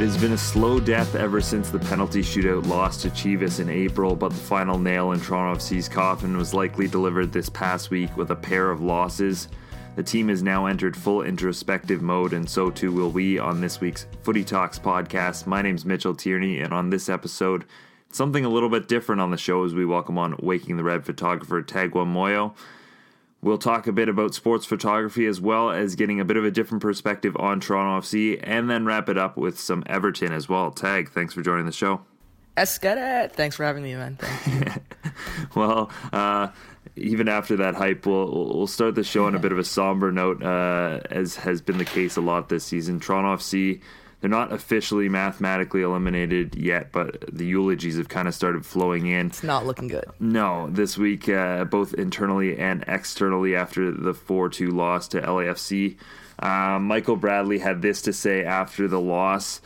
[0.00, 3.68] It has been a slow death ever since the penalty shootout loss to Chivas in
[3.68, 8.16] April, but the final nail in Toronto FC's coffin was likely delivered this past week
[8.16, 9.48] with a pair of losses.
[9.96, 13.80] The team has now entered full introspective mode, and so too will we on this
[13.80, 15.46] week's Footy Talks podcast.
[15.46, 17.64] My name's Mitchell Tierney, and on this episode,
[18.10, 21.04] something a little bit different on the show as we welcome on Waking the Red
[21.04, 22.54] photographer Tagwa Moyo.
[23.42, 26.50] We'll talk a bit about sports photography as well as getting a bit of a
[26.50, 30.70] different perspective on Toronto FC and then wrap it up with some Everton as well.
[30.70, 32.02] Tag, thanks for joining the show.
[32.56, 34.18] Escada, thanks for having me, man.
[35.54, 36.48] well, uh,
[36.96, 40.10] even after that hype, we'll, we'll start the show on a bit of a somber
[40.12, 43.00] note, uh, as has been the case a lot this season.
[43.00, 43.80] Toronto FC
[44.20, 49.28] they're not officially mathematically eliminated yet, but the eulogies have kind of started flowing in.
[49.28, 50.04] It's not looking good.
[50.20, 55.96] No, this week, uh, both internally and externally, after the 4 2 loss to LAFC.
[56.38, 59.60] Uh, Michael Bradley had this to say after the loss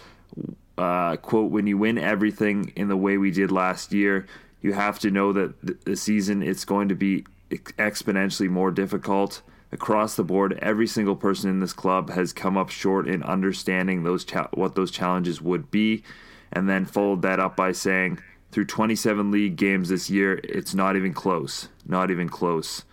[0.76, 4.26] uh, quote, when you win everything in the way we did last year,
[4.64, 10.16] you have to know that the season it's going to be exponentially more difficult across
[10.16, 14.24] the board, every single person in this club has come up short in understanding those
[14.24, 16.02] cha- what those challenges would be,
[16.50, 18.18] and then followed that up by saying,
[18.52, 21.68] through 27 league games this year, it's not even close.
[21.86, 22.84] Not even close.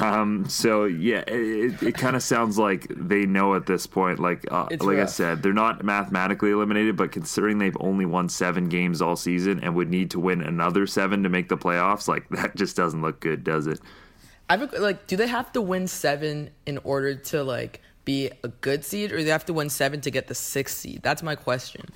[0.00, 4.18] Um, so yeah, it, it kind of sounds like they know at this point.
[4.18, 5.08] Like uh, like rough.
[5.08, 9.60] I said, they're not mathematically eliminated, but considering they've only won seven games all season
[9.62, 13.02] and would need to win another seven to make the playoffs, like that just doesn't
[13.02, 13.80] look good, does it?
[14.48, 18.84] I like, do they have to win seven in order to like be a good
[18.84, 21.00] seed, or do they have to win seven to get the sixth seed?
[21.02, 21.86] That's my question.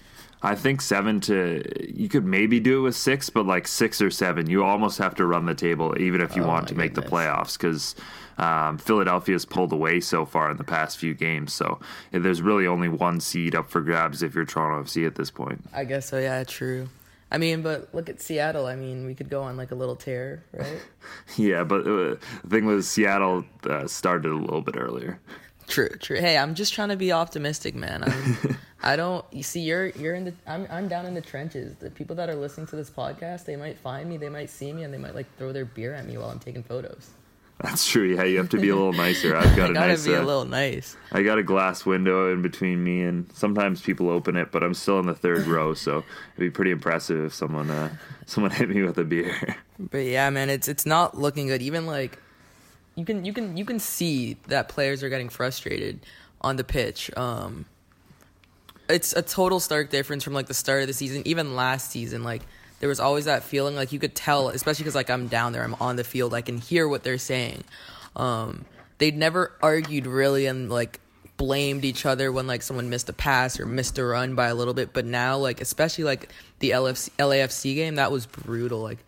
[0.42, 4.10] I think seven to you could maybe do it with six, but like six or
[4.10, 6.94] seven, you almost have to run the table, even if you oh want to make
[6.94, 7.10] goodness.
[7.10, 7.96] the playoffs, because
[8.38, 11.52] um, Philadelphia's pulled away so far in the past few games.
[11.52, 11.80] So
[12.12, 15.64] there's really only one seed up for grabs if you're Toronto FC at this point.
[15.74, 16.18] I guess so.
[16.18, 16.88] Yeah, true.
[17.30, 18.66] I mean, but look at Seattle.
[18.66, 20.80] I mean, we could go on like a little tear, right?
[21.36, 25.20] yeah, but uh, the thing was, Seattle uh, started a little bit earlier.
[25.68, 26.18] True, true.
[26.18, 28.02] Hey, I'm just trying to be optimistic, man.
[28.02, 29.24] I'm, I don't.
[29.30, 30.34] You see, you're you're in the.
[30.46, 31.74] I'm I'm down in the trenches.
[31.78, 34.72] The people that are listening to this podcast, they might find me, they might see
[34.72, 37.10] me, and they might like throw their beer at me while I'm taking photos.
[37.60, 38.14] That's true.
[38.14, 39.36] Yeah, you have to be a little nicer.
[39.36, 40.06] I've got a gotta nice.
[40.06, 40.96] be uh, a little nice.
[41.12, 44.74] I got a glass window in between me, and sometimes people open it, but I'm
[44.74, 47.90] still in the third row, so it'd be pretty impressive if someone uh,
[48.26, 49.56] someone hit me with a beer.
[49.78, 51.60] But yeah, man, it's it's not looking good.
[51.60, 52.18] Even like
[52.98, 56.00] you can you can you can see that players are getting frustrated
[56.40, 57.16] on the pitch.
[57.16, 57.64] Um,
[58.88, 62.24] it's a total stark difference from like the start of the season, even last season.
[62.24, 62.42] Like
[62.80, 65.62] there was always that feeling like you could tell, especially because like I'm down there,
[65.62, 67.62] I'm on the field, I can hear what they're saying.
[68.16, 68.64] Um,
[68.98, 70.98] they'd never argued really and like
[71.36, 74.56] blamed each other when like someone missed a pass or missed a run by a
[74.56, 78.80] little bit, but now like especially like the LFC, LAFC game, that was brutal.
[78.80, 78.98] Like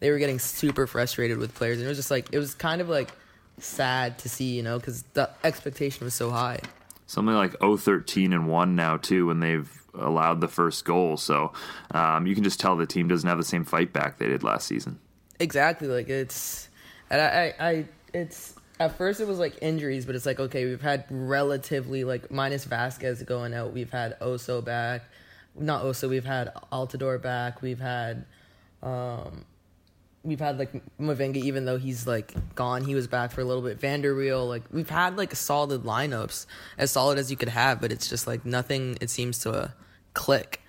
[0.00, 2.80] they were getting super frustrated with players, and it was just like it was kind
[2.80, 3.10] of like
[3.58, 6.60] sad to see, you know, because the expectation was so high.
[7.06, 11.16] Something like 013 and 1 now, too, when they've allowed the first goal.
[11.16, 11.52] So
[11.92, 14.42] um, you can just tell the team doesn't have the same fight back they did
[14.42, 14.98] last season.
[15.38, 15.88] Exactly.
[15.88, 16.68] Like it's,
[17.10, 20.66] and I, I, I it's, at first it was like injuries, but it's like, okay,
[20.66, 23.72] we've had relatively like minus Vasquez going out.
[23.72, 25.04] We've had Oso back.
[25.58, 27.62] Not Oso, we've had Altidore back.
[27.62, 28.26] We've had,
[28.82, 29.46] um,
[30.26, 33.62] we've had like Mavinga, even though he's like gone, he was back for a little
[33.62, 33.80] bit.
[33.80, 37.80] van der Wiel, like we've had like solid lineups, as solid as you could have,
[37.80, 38.98] but it's just like nothing.
[39.00, 39.68] It seems to uh,
[40.14, 40.60] click,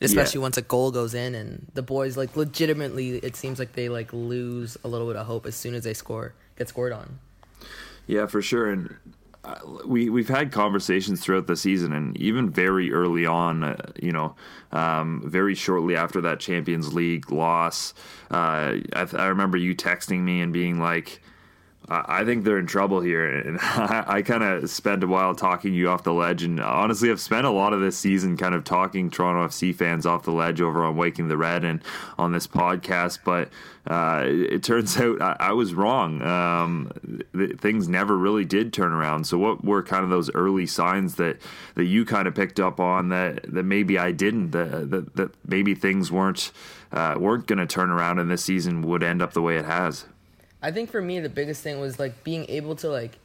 [0.00, 0.42] especially yeah.
[0.42, 3.18] once a goal goes in, and the boys like legitimately.
[3.18, 5.94] It seems like they like lose a little bit of hope as soon as they
[5.94, 7.20] score, get scored on.
[8.06, 8.96] Yeah, for sure, and
[9.86, 14.34] we we've had conversations throughout the season, and even very early on, uh, you know,
[14.72, 17.94] um, very shortly after that Champions League loss,
[18.30, 21.22] uh, I, I, remember you texting me and being like,
[21.90, 23.20] I think they're in trouble here.
[23.40, 26.42] And I, I kind of spent a while talking you off the ledge.
[26.42, 30.06] And honestly, I've spent a lot of this season kind of talking Toronto FC fans
[30.06, 31.82] off the ledge over on Waking the Red and
[32.18, 33.20] on this podcast.
[33.24, 33.48] But
[33.86, 36.22] uh, it turns out I, I was wrong.
[36.22, 36.92] Um,
[37.34, 39.24] th- things never really did turn around.
[39.24, 41.40] So, what were kind of those early signs that,
[41.74, 44.50] that you kind of picked up on that, that maybe I didn't?
[44.50, 46.52] That, that, that maybe things weren't
[46.92, 49.64] uh, weren't going to turn around and this season would end up the way it
[49.64, 50.06] has?
[50.62, 53.18] I think for me the biggest thing was like being able to like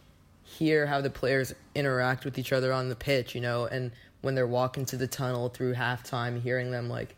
[0.44, 3.92] hear how the players interact with each other on the pitch, you know, and
[4.22, 7.16] when they're walking to the tunnel through halftime, hearing them like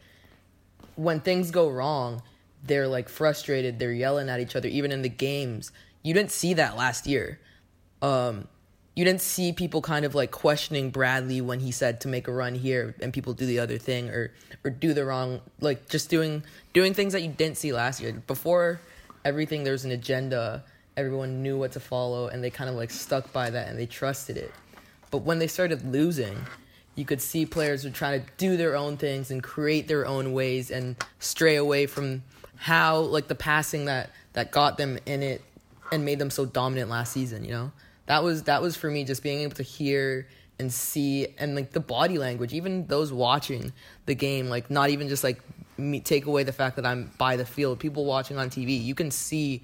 [0.96, 2.22] when things go wrong,
[2.64, 5.72] they're like frustrated, they're yelling at each other, even in the games.
[6.04, 7.40] You didn't see that last year.
[8.02, 8.48] Um,
[8.96, 12.32] you didn't see people kind of like questioning Bradley when he said to make a
[12.32, 14.34] run here and people do the other thing or
[14.64, 16.44] or do the wrong like just doing
[16.74, 18.12] doing things that you didn't see last year.
[18.26, 18.82] Before
[19.28, 20.64] everything there's an agenda,
[20.96, 23.86] everyone knew what to follow and they kind of like stuck by that and they
[23.86, 24.52] trusted it.
[25.12, 26.38] But when they started losing,
[26.96, 30.34] you could see players were trying to do their own things and create their own
[30.34, 32.24] ways and stray away from
[32.56, 35.42] how like the passing that that got them in it
[35.92, 37.72] and made them so dominant last season, you know?
[38.08, 40.28] that was that was for me just being able to hear
[40.60, 43.72] and see and like the body language even those watching
[44.08, 45.40] the game like not even just like
[45.78, 48.96] me take away the fact that i'm by the field people watching on tv you
[48.96, 49.62] can see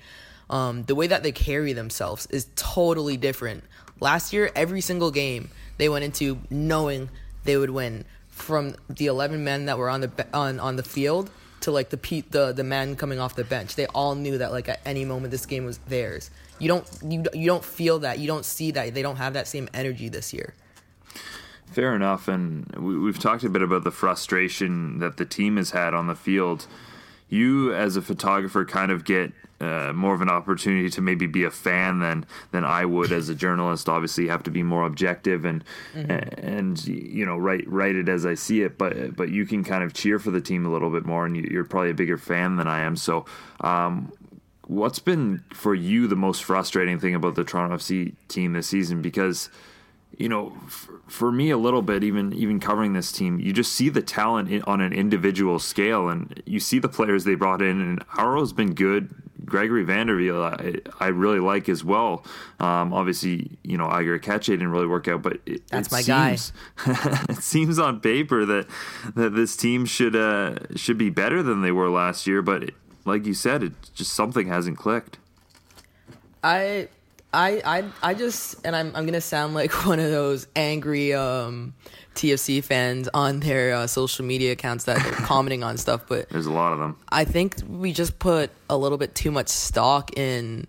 [0.49, 3.63] um, the way that they carry themselves is totally different
[3.99, 7.09] last year every single game they went into knowing
[7.45, 11.29] they would win from the 11 men that were on the on, on the field
[11.61, 14.51] to like the pe- the the men coming off the bench they all knew that
[14.51, 18.19] like at any moment this game was theirs you don't you you don't feel that.
[18.19, 18.93] You don't see that.
[18.93, 20.53] They don't have that same energy this year.
[21.71, 25.71] Fair enough, and we, have talked a bit about the frustration that the team has
[25.71, 26.67] had on the field.
[27.29, 29.33] You, as a photographer, kind of get
[29.63, 33.29] uh, more of an opportunity to maybe be a fan than than I would as
[33.29, 33.87] a journalist.
[33.87, 35.63] Obviously, you have to be more objective and
[35.93, 36.45] mm-hmm.
[36.45, 38.77] and you know write write it as I see it.
[38.77, 41.37] But but you can kind of cheer for the team a little bit more, and
[41.37, 42.95] you, are probably a bigger fan than I am.
[42.95, 43.25] So,
[43.61, 44.11] um,
[44.67, 49.01] what's been for you the most frustrating thing about the Toronto FC team this season?
[49.01, 49.49] Because
[50.17, 53.73] you know, for, for, me a little bit, even even covering this team, you just
[53.73, 57.61] see the talent in, on an individual scale, and you see the players they brought
[57.61, 57.81] in.
[57.81, 59.13] And Auro's been good.
[59.45, 62.23] Gregory van der Wiel, I, I really like as well.
[62.59, 66.01] Um, obviously, you know, Ager Aketxe didn't really work out, but it, that's it my
[66.01, 67.25] seems, guy.
[67.29, 68.67] it seems on paper that
[69.15, 72.73] that this team should uh, should be better than they were last year, but it,
[73.05, 75.17] like you said, it just something hasn't clicked.
[76.43, 76.89] I
[77.33, 81.73] I I I just and I'm I'm gonna sound like one of those angry um,
[82.15, 86.45] TFC fans on their uh, social media accounts that are commenting on stuff, but there's
[86.45, 86.97] a lot of them.
[87.09, 90.67] I think we just put a little bit too much stock in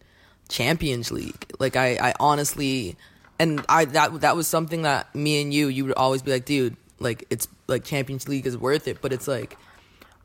[0.49, 1.53] Champions League.
[1.59, 2.97] Like I I honestly
[3.39, 6.45] and I that that was something that me and you you would always be like,
[6.45, 9.57] dude, like it's like Champions League is worth it, but it's like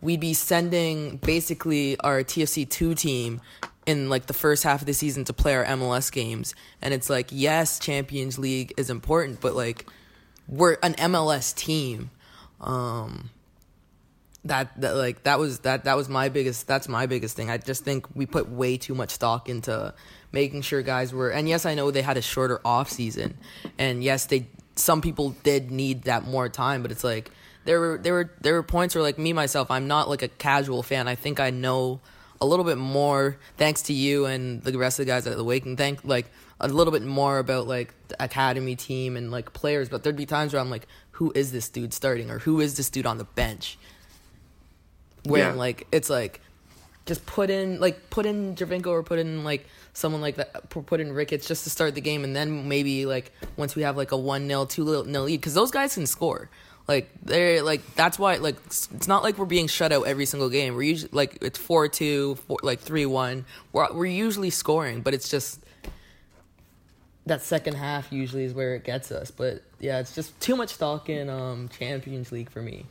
[0.01, 3.41] we'd be sending basically our TFC two team
[3.89, 7.09] in like the first half of the season to play our MLS games, and it's
[7.09, 9.87] like yes, Champions League is important, but like
[10.47, 12.11] we're an MLS team.
[12.61, 13.31] Um,
[14.45, 17.49] that, that like that was that that was my biggest that's my biggest thing.
[17.49, 19.91] I just think we put way too much stock into
[20.31, 23.39] making sure guys were and yes, I know they had a shorter off season,
[23.79, 24.45] and yes, they
[24.75, 27.31] some people did need that more time, but it's like
[27.65, 30.27] there were there were there were points where like me myself, I'm not like a
[30.27, 31.07] casual fan.
[31.07, 32.01] I think I know
[32.41, 35.43] a little bit more thanks to you and the rest of the guys at the
[35.43, 35.77] Waking.
[35.77, 39.89] Thank like a little bit more about like the academy team and like players.
[39.89, 42.77] But there'd be times where I'm like, who is this dude starting or who is
[42.77, 43.77] this dude on the bench?
[45.23, 45.53] Where yeah.
[45.53, 46.41] like it's like
[47.05, 51.01] just put in like put in Giovinco or put in like someone like that put
[51.01, 54.11] in Ricketts just to start the game and then maybe like once we have like
[54.11, 56.49] a 1-0 2 nil lead cuz those guys can score
[56.89, 60.49] like they're like that's why like it's not like we're being shut out every single
[60.49, 60.73] game.
[60.73, 63.45] We're usually like it's four two, four, like three one.
[63.71, 65.63] We're we're usually scoring, but it's just
[67.27, 69.29] that second half usually is where it gets us.
[69.29, 72.87] But yeah, it's just too much stock in um, Champions League for me.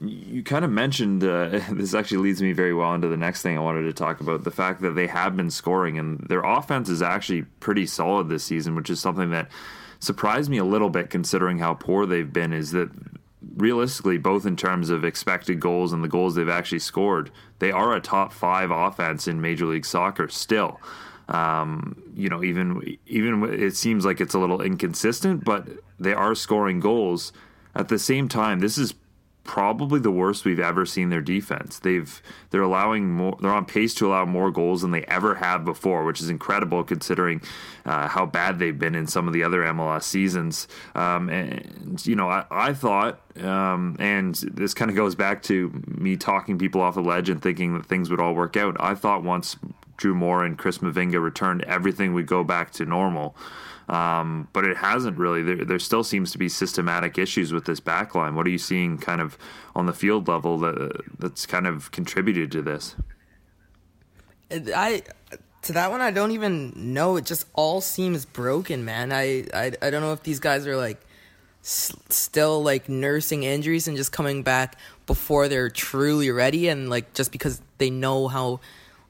[0.00, 3.58] You kind of mentioned uh, this actually leads me very well into the next thing
[3.58, 6.88] I wanted to talk about the fact that they have been scoring and their offense
[6.88, 9.48] is actually pretty solid this season, which is something that
[10.00, 12.90] surprised me a little bit considering how poor they've been is that
[13.56, 17.94] realistically, both in terms of expected goals and the goals they've actually scored, they are
[17.94, 20.80] a top five offense in Major League Soccer still.
[21.28, 26.34] Um, you know, even even it seems like it's a little inconsistent, but they are
[26.34, 27.32] scoring goals.
[27.72, 28.94] At the same time, this is
[29.44, 31.78] probably the worst we've ever seen their defense.
[31.78, 33.36] They've they're allowing more.
[33.40, 36.84] They're on pace to allow more goals than they ever have before, which is incredible
[36.84, 37.42] considering
[37.84, 40.68] uh, how bad they've been in some of the other MLS seasons.
[40.94, 45.72] Um, and you know, I, I thought, um, and this kind of goes back to
[45.86, 48.76] me talking people off the ledge and thinking that things would all work out.
[48.78, 49.56] I thought once
[49.96, 53.36] Drew Moore and Chris Mavinga returned, everything would go back to normal.
[53.88, 55.42] Um, but it hasn't really.
[55.42, 58.34] There, there, still seems to be systematic issues with this backline.
[58.34, 59.36] What are you seeing, kind of
[59.74, 62.94] on the field level, that that's kind of contributed to this?
[64.52, 65.02] I
[65.62, 67.16] to that one, I don't even know.
[67.16, 69.12] It just all seems broken, man.
[69.12, 71.00] I I, I don't know if these guys are like
[71.62, 77.12] s- still like nursing injuries and just coming back before they're truly ready and like
[77.14, 78.60] just because they know how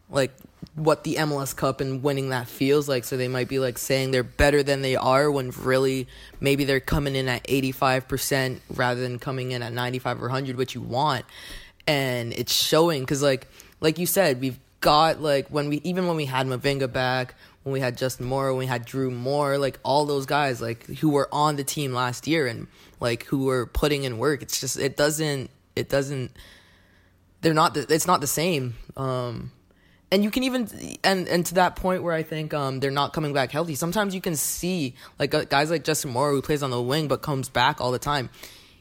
[0.08, 0.32] like
[0.74, 4.10] what the MLS Cup and winning that feels like so they might be like saying
[4.10, 6.06] they're better than they are when really
[6.40, 10.74] maybe they're coming in at 85% rather than coming in at 95 or 100 which
[10.74, 11.24] you want
[11.86, 13.48] and it's showing cuz like
[13.80, 17.72] like you said we've got like when we even when we had Mavinga back when
[17.72, 21.10] we had Justin Morrow, when we had Drew Moore, like all those guys, like who
[21.10, 22.66] were on the team last year and
[23.00, 24.42] like who were putting in work.
[24.42, 26.32] It's just it doesn't it doesn't
[27.42, 28.76] they're not the, it's not the same.
[28.96, 29.52] Um,
[30.12, 30.68] and you can even
[31.04, 33.74] and and to that point where I think um, they're not coming back healthy.
[33.74, 37.08] Sometimes you can see like uh, guys like Justin Morrow who plays on the wing
[37.08, 38.30] but comes back all the time.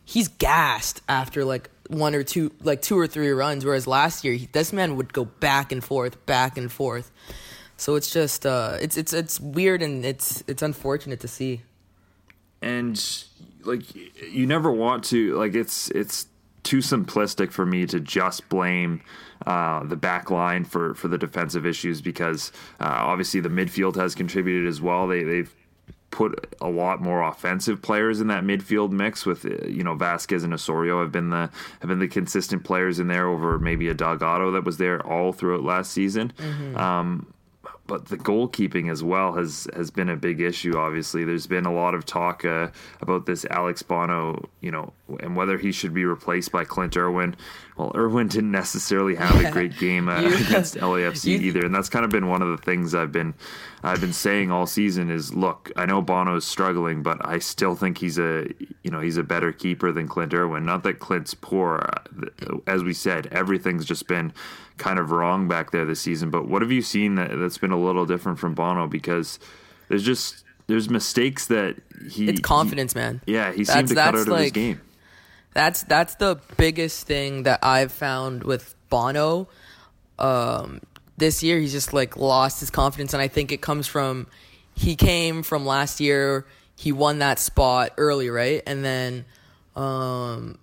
[0.05, 4.33] He's gassed after like one or two like two or three runs, whereas last year
[4.33, 7.11] he, this man would go back and forth, back and forth.
[7.77, 11.61] So it's just uh, it's it's it's weird and it's it's unfortunate to see.
[12.61, 13.01] And
[13.63, 16.25] like you never want to like it's it's
[16.69, 19.01] too simplistic for me to just blame
[19.47, 24.13] uh, the back line for for the defensive issues because uh, obviously the midfield has
[24.13, 25.07] contributed as well.
[25.07, 25.55] They they've
[26.11, 30.43] put a lot more offensive players in that midfield mix with uh, you know Vasquez
[30.43, 31.49] and Osorio have been the
[31.79, 35.33] have been the consistent players in there over maybe a Delgado that was there all
[35.33, 36.31] throughout last season.
[36.37, 36.77] Mm-hmm.
[36.77, 37.33] Um,
[37.89, 40.77] but the goalkeeping as well has has been a big issue.
[40.77, 42.69] Obviously, there's been a lot of talk uh,
[43.01, 47.35] about this Alex Bono, you know, and whether he should be replaced by Clint Irwin.
[47.77, 52.05] Well, Irwin didn't necessarily have a great game uh, against LAFC either, and that's kind
[52.05, 53.33] of been one of the things I've been
[53.81, 57.75] I've been saying all season is look, I know Bono is struggling, but I still
[57.75, 58.47] think he's a
[58.83, 60.63] you know he's a better keeper than Clint Irwin.
[60.63, 64.31] Not that Clint's poor, uh, as we said, everything's just been
[64.79, 66.29] kind of wrong back there this season.
[66.31, 68.87] But what have you seen that, that's been a little different from Bono?
[68.87, 69.39] Because
[69.89, 71.75] there's just there's mistakes that
[72.09, 73.21] he it's confidence, he, man.
[73.25, 74.81] Yeah, he that's, seemed to cut out like, of his game.
[75.53, 79.47] That's that's the biggest thing that I've found with Bono.
[80.17, 80.81] Um,
[81.17, 84.27] this year, he's just like lost his confidence, and I think it comes from
[84.75, 86.45] he came from last year.
[86.75, 89.25] He won that spot early, right, and then
[89.75, 90.59] um,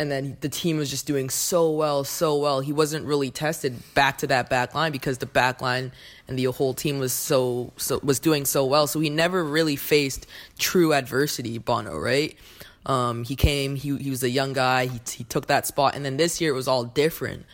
[0.00, 2.60] and then the team was just doing so well, so well.
[2.60, 5.92] He wasn't really tested back to that back line because the back line
[6.26, 8.86] and the whole team was so so was doing so well.
[8.86, 10.26] So he never really faced
[10.58, 12.34] true adversity, Bono, right?
[12.86, 14.86] Um, he came, he he was a young guy.
[14.86, 17.44] He he took that spot, and then this year it was all different.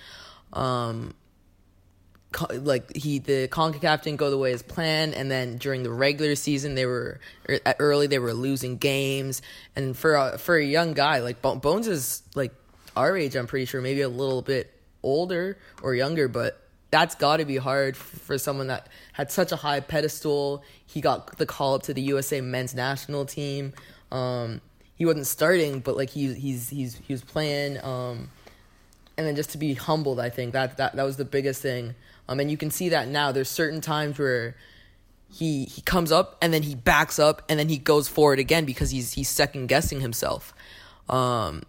[0.53, 1.15] Um,
[2.51, 6.35] like he the Concacaf didn't go the way as planned, and then during the regular
[6.35, 9.43] season they were er, early they were losing games,
[9.75, 12.53] and for a, for a young guy like Bones is like
[12.97, 17.39] our age, I'm pretty sure maybe a little bit older or younger, but that's got
[17.39, 20.65] to be hard for someone that had such a high pedestal.
[20.87, 23.75] He got the call up to the USA men's national team.
[24.11, 24.61] Um,
[24.95, 27.83] he wasn't starting, but like he he's he's he was playing.
[27.85, 28.31] Um,
[29.17, 31.95] and then just to be humbled, I think that that that was the biggest thing.
[32.29, 33.33] Um, and you can see that now.
[33.33, 34.57] There's certain times where
[35.33, 38.65] he he comes up and then he backs up and then he goes forward again
[38.65, 40.55] because he's he's second guessing himself.
[41.09, 41.63] Um,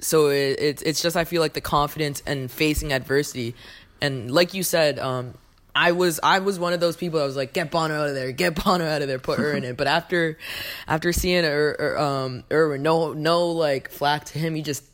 [0.00, 3.54] so it, it's it's just I feel like the confidence and facing adversity,
[4.00, 5.34] and like you said, um,
[5.74, 7.20] I was I was one of those people.
[7.20, 9.52] I was like, get Bono out of there, get Bono out of there, put her
[9.54, 9.64] in.
[9.64, 9.76] it.
[9.76, 10.38] But after
[10.86, 14.54] after seeing er, er, um, Irwin, no no like flack to him.
[14.54, 14.84] He just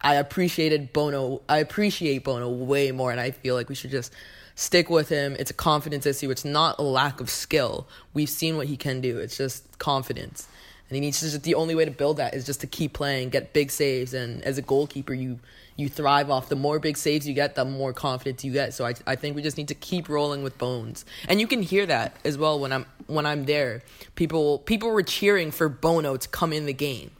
[0.00, 1.42] I appreciated Bono.
[1.48, 4.12] I appreciate Bono way more, and I feel like we should just
[4.54, 5.36] stick with him.
[5.38, 6.30] It's a confidence issue.
[6.30, 7.88] It's not a lack of skill.
[8.14, 9.18] We've seen what he can do.
[9.18, 10.48] It's just confidence.
[10.88, 12.92] And he needs to just the only way to build that is just to keep
[12.92, 15.38] playing, get big saves, and as a goalkeeper, you
[15.74, 18.74] you thrive off the more big saves you get, the more confidence you get.
[18.74, 21.62] So I I think we just need to keep rolling with Bones, and you can
[21.62, 23.80] hear that as well when I'm when I'm there.
[24.16, 27.12] People people were cheering for Bono to come in the game,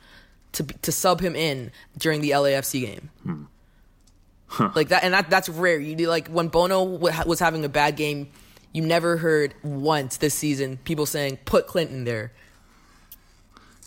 [0.53, 3.09] to to sub him in during the LAFC game.
[3.23, 3.45] Hmm.
[4.53, 4.71] Huh.
[4.75, 5.79] Like that, and that that's rare.
[5.79, 8.31] You do like when Bono was having a bad game,
[8.75, 12.33] you never heard once this season people saying put Clinton there.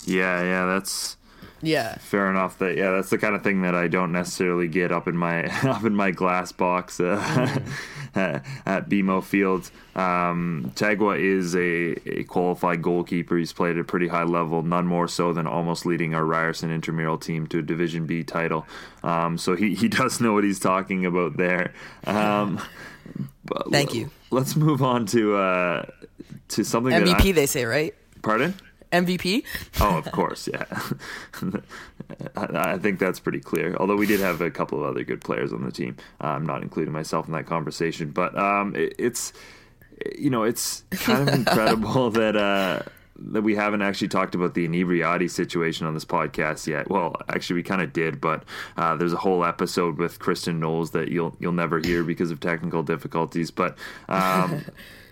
[0.05, 1.17] Yeah, yeah, that's
[1.61, 1.99] yeah.
[1.99, 2.57] Fair enough.
[2.57, 5.43] That yeah, that's the kind of thing that I don't necessarily get up in my
[5.69, 7.71] up in my glass box uh, mm.
[8.65, 9.69] at BMO Field.
[9.95, 13.37] Um, Tagwa is a, a, qualified goalkeeper.
[13.37, 16.71] He's played at a pretty high level, none more so than almost leading our Ryerson
[16.71, 18.65] intramural team to a Division B title.
[19.03, 21.73] Um, so he, he does know what he's talking about there.
[22.05, 22.61] Um,
[23.69, 24.09] Thank you.
[24.31, 25.85] Let's move on to uh,
[26.49, 27.35] to something MVP.
[27.35, 27.93] they say right.
[28.21, 28.53] Pardon.
[28.91, 29.43] MVP.
[29.81, 30.65] oh, of course, yeah.
[32.35, 33.75] I think that's pretty clear.
[33.77, 36.61] Although we did have a couple of other good players on the team, I'm not
[36.61, 38.11] including myself in that conversation.
[38.11, 39.33] But um, it, it's
[40.17, 42.81] you know it's kind of incredible that uh,
[43.17, 46.89] that we haven't actually talked about the inebriati situation on this podcast yet.
[46.89, 48.43] Well, actually, we kind of did, but
[48.77, 52.39] uh, there's a whole episode with Kristen Knowles that you'll you'll never hear because of
[52.39, 53.51] technical difficulties.
[53.51, 53.77] But
[54.09, 54.65] um,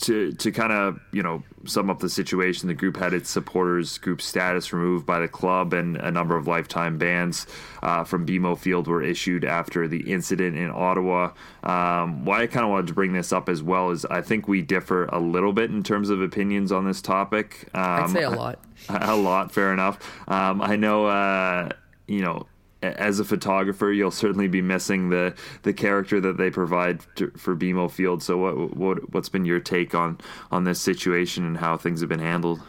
[0.00, 3.98] to to kind of you know sum up the situation, the group had its supporters
[3.98, 7.46] group status removed by the club, and a number of lifetime bans
[7.82, 11.32] uh, from BMO Field were issued after the incident in Ottawa.
[11.62, 14.48] Um, why I kind of wanted to bring this up as well is I think
[14.48, 17.68] we differ a little bit in terms of opinions on this topic.
[17.74, 18.58] Um, I'd say a lot.
[18.88, 19.98] A, a lot, fair enough.
[20.28, 21.70] Um, I know, uh,
[22.06, 22.46] you know
[22.84, 27.56] as a photographer, you'll certainly be missing the the character that they provide to, for
[27.56, 28.22] BMO Field.
[28.22, 30.18] So, what what what's been your take on
[30.50, 32.60] on this situation and how things have been handled?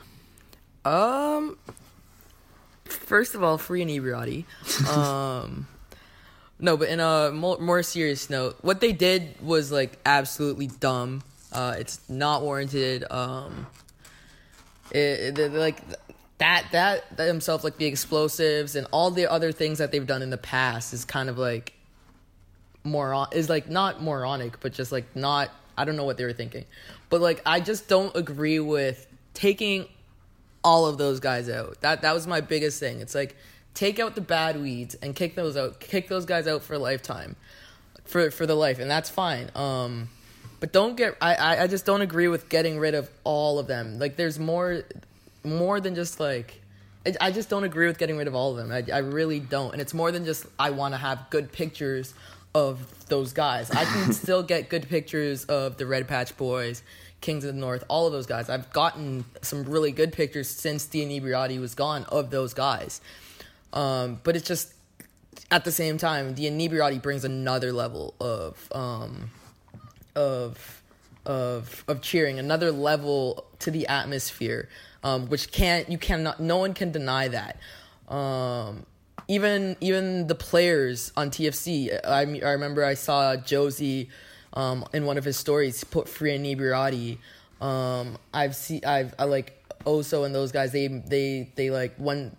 [0.84, 1.58] Um,
[2.86, 4.46] first of all, free inebriati.
[4.96, 5.68] um,
[6.60, 11.24] no, but in a more, more serious note, what they did was like absolutely dumb.
[11.52, 13.06] Uh, it's not warranted.
[13.12, 13.68] Um,
[14.92, 15.82] it, it, like
[16.38, 20.30] that that themselves like the explosives and all the other things that they've done in
[20.30, 21.74] the past is kind of like
[22.84, 26.34] moron is like not moronic but just like not I don't know what they were
[26.34, 26.66] thinking.
[27.10, 29.88] But like I just don't agree with taking
[30.64, 31.82] all of those guys out.
[31.82, 33.02] That that was my biggest thing.
[33.02, 33.36] It's like
[33.74, 36.80] take out the bad weeds and kick those out kick those guys out for a
[36.80, 37.36] lifetime.
[38.06, 39.50] For for the life and that's fine.
[39.56, 40.10] Um
[40.60, 44.00] but don't get I, I just don't agree with getting rid of all of them.
[44.00, 44.84] Like there's more
[45.46, 46.62] more than just like
[47.22, 48.72] I just don't agree with getting rid of all of them.
[48.72, 49.74] I, I really don't.
[49.74, 52.16] And it's more than just I want to have good pictures
[52.56, 53.70] of those guys.
[53.70, 56.82] I can still get good pictures of the Red Patch Boys,
[57.22, 58.50] Kings of the North, all of those guys.
[58.50, 63.02] I've gotten some really good pictures since the Inebriati was gone of those guys.
[63.72, 64.74] Um, but it's just
[65.52, 69.30] at the same time, the Inebriati brings another level of um,
[70.16, 70.82] of
[71.26, 74.70] of of cheering, another level to the atmosphere
[75.06, 77.60] um, which can't you cannot no one can deny that.
[78.14, 78.86] Um,
[79.28, 84.10] even even the players on TFC, I I remember I saw Jozy
[84.54, 87.20] um, in one of his stories put free inebriati.
[87.62, 90.72] Um, I've seen I've I like Oso and those guys.
[90.72, 92.36] They they they like one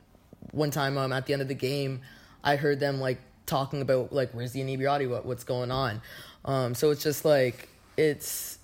[0.50, 2.00] one time um at the end of the game,
[2.42, 6.02] I heard them like talking about like where's the inebriati, what what's going on.
[6.44, 8.55] Um, so it's just like it's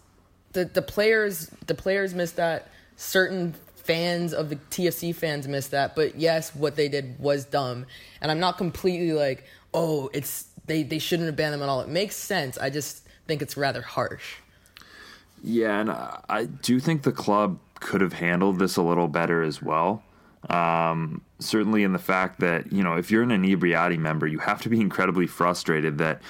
[0.53, 5.95] the the players the players miss that certain fans of the TFC fans missed that.
[5.95, 7.87] But yes, what they did was dumb.
[8.21, 11.81] And I'm not completely like, oh, it's they, they shouldn't have banned them at all.
[11.81, 12.57] It makes sense.
[12.57, 14.37] I just think it's rather harsh.
[15.43, 19.61] Yeah, and I do think the club could have handled this a little better as
[19.61, 20.05] well.
[20.49, 24.63] Um, certainly in the fact that, you know, if you're an inebriati member, you have
[24.63, 26.23] to be incredibly frustrated that,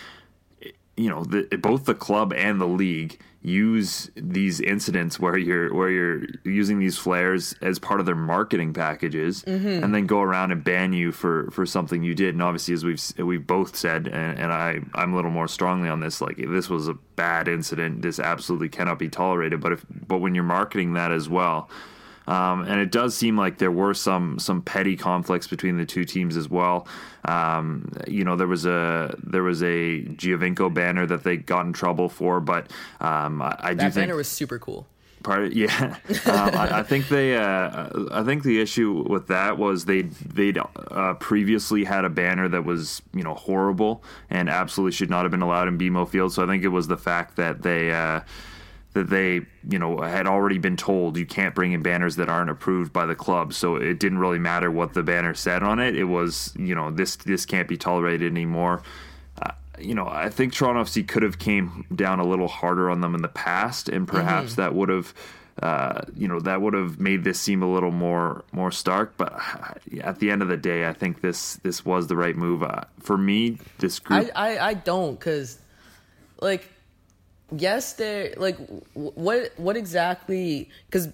[0.97, 5.91] you know, the, both the club and the league– use these incidents where you're where
[5.91, 9.83] you're using these flares as part of their marketing packages mm-hmm.
[9.83, 12.35] and then go around and ban you for for something you did.
[12.35, 15.89] And obviously as we've we've both said and, and I I'm a little more strongly
[15.89, 18.03] on this like this was a bad incident.
[18.03, 19.61] This absolutely cannot be tolerated.
[19.61, 21.69] But if but when you're marketing that as well
[22.27, 26.05] um, and it does seem like there were some some petty conflicts between the two
[26.05, 26.87] teams as well.
[27.25, 31.73] Um, you know, there was a there was a Giovinco banner that they got in
[31.73, 34.87] trouble for, but um, I, I do that think banner was super cool.
[35.23, 37.37] Part of, yeah, um, I, I, think they.
[37.37, 40.53] Uh, I think the issue with that was they they
[40.91, 45.31] uh, previously had a banner that was you know horrible and absolutely should not have
[45.31, 46.33] been allowed in BMO Field.
[46.33, 47.93] So I think it was the fact that they.
[47.93, 48.21] Uh,
[48.95, 52.51] that they, you know, had already been told you can't bring in banners that aren't
[52.51, 53.55] approved by the club.
[53.55, 55.97] So it didn't really matter what the banner said on it.
[55.97, 58.83] It was, you know, this this can't be tolerated anymore.
[59.41, 63.01] Uh, you know, I think Toronto FC could have came down a little harder on
[63.01, 64.61] them in the past, and perhaps mm-hmm.
[64.61, 65.15] that would have.
[65.63, 69.39] Uh, you know that would have made this seem a little more more stark, but
[70.01, 72.85] at the end of the day, I think this this was the right move uh,
[73.01, 73.59] for me.
[73.77, 75.59] This group, I I, I don't because
[76.41, 76.71] like
[77.57, 78.57] yes, they like
[78.95, 80.71] what what exactly?
[80.87, 81.09] Because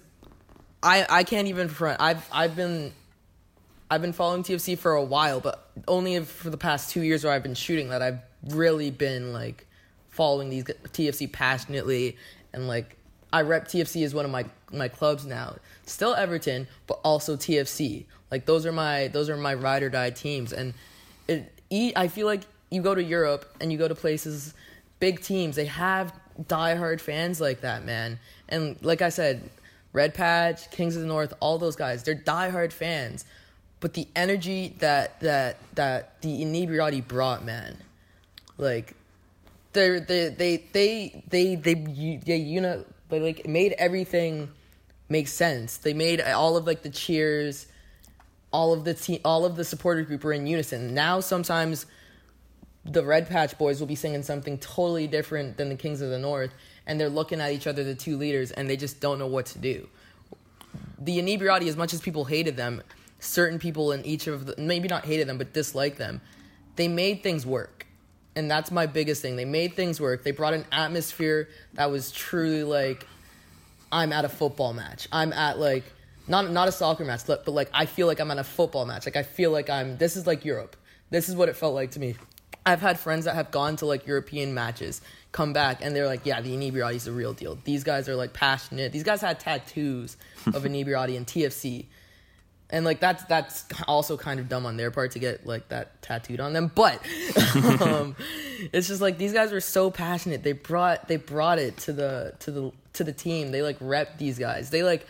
[0.81, 2.01] I I can't even front.
[2.01, 2.93] I've I've been
[3.91, 7.33] I've been following TFC for a while, but only for the past two years where
[7.33, 9.65] I've been shooting that I've really been like
[10.09, 12.17] following these TFC passionately
[12.53, 12.97] and like
[13.31, 15.55] I rep TFC as one of my my clubs now.
[15.85, 18.05] Still Everton, but also TFC.
[18.31, 20.73] Like those are my those are my ride or die teams, and
[21.27, 21.51] it.
[21.95, 24.55] I feel like you go to Europe and you go to places,
[24.99, 25.55] big teams.
[25.55, 26.11] They have
[26.47, 28.19] diehard fans like that, man.
[28.47, 29.49] And like I said,
[29.93, 33.25] Red Patch, Kings of the North, all those guys, they're diehard fans.
[33.79, 37.77] But the energy that that that the inebriati brought, man,
[38.57, 38.93] like
[39.73, 44.49] they they they they they they they you know they like made everything
[45.07, 45.77] make sense.
[45.77, 47.67] They made all of like the cheers,
[48.51, 50.93] all of the te- all of the supporter group were in unison.
[50.93, 51.85] Now sometimes
[52.89, 56.17] the Red Patch Boys will be singing something totally different than the Kings of the
[56.17, 56.51] North,
[56.87, 59.45] and they're looking at each other, the two leaders, and they just don't know what
[59.47, 59.87] to do.
[60.97, 62.81] The Inebriati, as much as people hated them,
[63.19, 66.21] certain people in each of the maybe not hated them but disliked them,
[66.75, 67.85] they made things work.
[68.35, 69.35] And that's my biggest thing.
[69.35, 70.23] They made things work.
[70.23, 73.05] They brought an atmosphere that was truly like
[73.91, 75.07] I'm at a football match.
[75.11, 75.83] I'm at like
[76.27, 79.05] not not a soccer match, but like I feel like I'm at a football match.
[79.05, 80.75] Like I feel like I'm this is like Europe.
[81.09, 82.15] This is what it felt like to me.
[82.69, 85.01] I've had friends that have gone to like European matches,
[85.31, 87.57] come back, and they're like, "Yeah, the Inebriati is the real deal.
[87.63, 88.91] These guys are like passionate.
[88.91, 91.87] These guys had tattoos of Inebriati and TFC,
[92.69, 96.01] and like that's that's also kind of dumb on their part to get like that
[96.03, 96.71] tattooed on them.
[96.73, 97.01] But
[97.81, 98.15] um,
[98.71, 100.43] it's just like these guys were so passionate.
[100.43, 103.51] They brought they brought it to the to the to the team.
[103.51, 104.69] They like rep these guys.
[104.69, 105.07] They like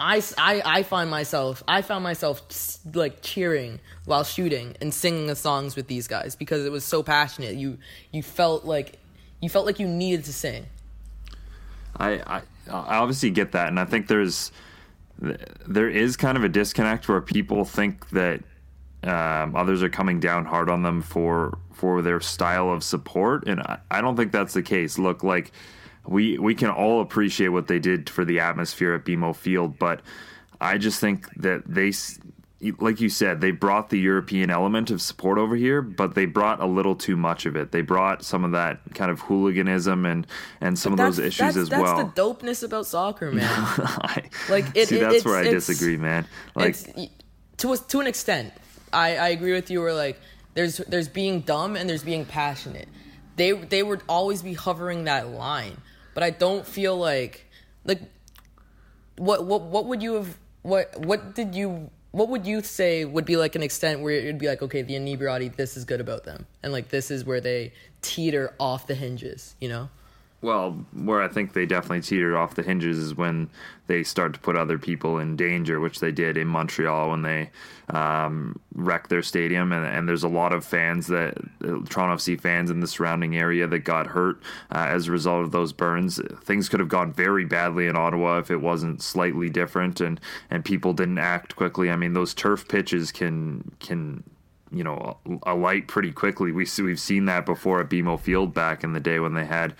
[0.00, 2.42] I, I, I find myself I found myself
[2.94, 7.02] like cheering while shooting and singing the songs with these guys because it was so
[7.02, 7.54] passionate.
[7.54, 7.78] You
[8.10, 8.98] you felt like
[9.40, 10.66] you felt like you needed to sing.
[11.96, 14.50] I I, I obviously get that, and I think there's
[15.18, 18.42] there is kind of a disconnect where people think that
[19.04, 23.60] um, others are coming down hard on them for for their style of support, and
[23.60, 24.98] I, I don't think that's the case.
[24.98, 25.52] Look, like
[26.06, 30.00] we we can all appreciate what they did for the atmosphere at BMO Field, but
[30.60, 31.92] I just think that they
[32.78, 36.60] like you said, they brought the European element of support over here, but they brought
[36.60, 37.72] a little too much of it.
[37.72, 40.26] They brought some of that kind of hooliganism and
[40.60, 41.96] and some of those issues as that's well.
[41.96, 43.44] That's the dopeness about soccer, man.
[43.50, 46.26] I, like it, see, it, that's where I disagree, man.
[46.54, 46.76] Like
[47.58, 48.52] to a, to an extent,
[48.92, 49.80] I I agree with you.
[49.80, 50.18] Where like
[50.54, 52.88] there's there's being dumb and there's being passionate.
[53.36, 55.76] They they would always be hovering that line,
[56.14, 57.46] but I don't feel like
[57.84, 58.00] like
[59.16, 63.24] what what what would you have what what did you what would you say would
[63.24, 66.22] be like an extent where it'd be like, okay, the inebriati, this is good about
[66.22, 67.72] them, and like this is where they
[68.02, 69.88] teeter off the hinges, you know?
[70.44, 73.48] Well, where I think they definitely teetered off the hinges is when
[73.86, 77.50] they start to put other people in danger, which they did in Montreal when they
[77.88, 79.72] um, wrecked their stadium.
[79.72, 83.34] And, and, there's a lot of fans that uh, Toronto FC fans in the surrounding
[83.38, 86.20] area that got hurt uh, as a result of those burns.
[86.42, 90.62] Things could have gone very badly in Ottawa if it wasn't slightly different and and
[90.62, 91.90] people didn't act quickly.
[91.90, 94.22] I mean, those turf pitches can can
[94.70, 96.52] you know alight pretty quickly.
[96.52, 99.74] We we've seen that before at BMO Field back in the day when they had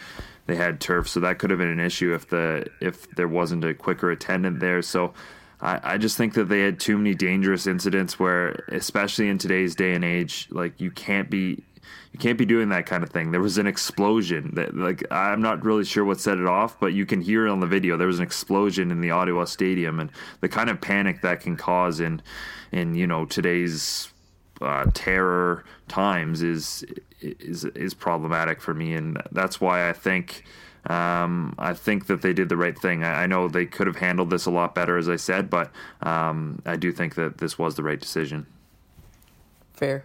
[0.46, 3.64] they had turf, so that could have been an issue if the if there wasn't
[3.64, 4.82] a quicker attendant there.
[4.82, 5.14] So
[5.60, 9.74] I, I just think that they had too many dangerous incidents where, especially in today's
[9.74, 11.64] day and age, like you can't be
[12.12, 13.32] you can't be doing that kind of thing.
[13.32, 16.92] There was an explosion that like I'm not really sure what set it off, but
[16.92, 17.96] you can hear it on the video.
[17.96, 21.56] There was an explosion in the Ottawa stadium and the kind of panic that can
[21.56, 22.22] cause in
[22.70, 24.10] in you know today's
[24.60, 26.84] uh, terror times is
[27.40, 30.44] is is problematic for me, and that's why I think
[30.88, 33.04] um, I think that they did the right thing.
[33.04, 35.70] I, I, know they could have handled this a lot better, as I said, but
[36.02, 38.46] um, I do think that this was the right decision.
[39.72, 40.04] Fair.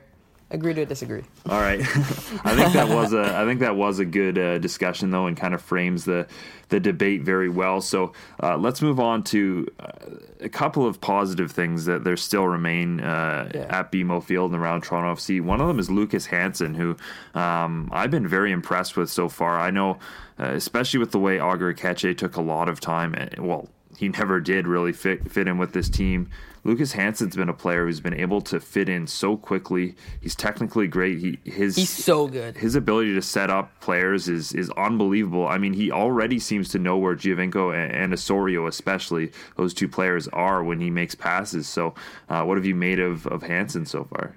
[0.52, 1.24] Agree to disagree.
[1.48, 1.80] All right,
[2.44, 5.38] I think that was a I think that was a good uh, discussion though, and
[5.38, 6.28] kind of frames the
[6.70, 7.82] the debate very well.
[7.82, 9.92] So uh, let's move on to uh,
[10.40, 13.80] a couple of positive things that there still remain uh, yeah.
[13.80, 15.40] at BMO Field and around Toronto FC.
[15.40, 16.96] One of them is Lucas Janson, who
[17.36, 19.60] um, I've been very impressed with so far.
[19.60, 20.00] I know,
[20.40, 23.14] uh, especially with the way Ager Aketxe took a lot of time.
[23.16, 23.68] Eh, well,
[24.00, 26.30] he never did really fit fit in with this team.
[26.64, 29.94] Lucas Janson's been a player who's been able to fit in so quickly.
[30.22, 31.20] He's technically great.
[31.20, 32.56] He his he's so good.
[32.56, 35.50] His ability to set up players is is unbelievable.
[35.50, 39.90] I mean, he already seems to know where Giovinco and, and Osorio, especially those two
[39.90, 41.68] players, are when he makes passes.
[41.68, 41.94] So,
[42.30, 44.34] uh, what have you made of of Janson so far?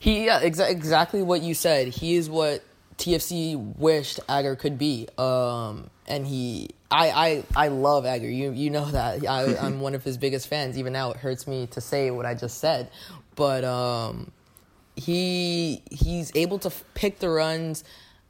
[0.00, 1.88] He yeah, exa- exactly what you said.
[1.88, 2.64] He is what
[2.98, 5.08] TFC wished Ager could be.
[5.18, 8.30] Um, and he I, I, I love Ager.
[8.30, 10.78] You you know that I, am one of his biggest fans.
[10.78, 12.90] Even now, it hurts me to say what I just said,
[13.34, 14.30] but um,
[14.94, 17.84] he he's able to pick the runs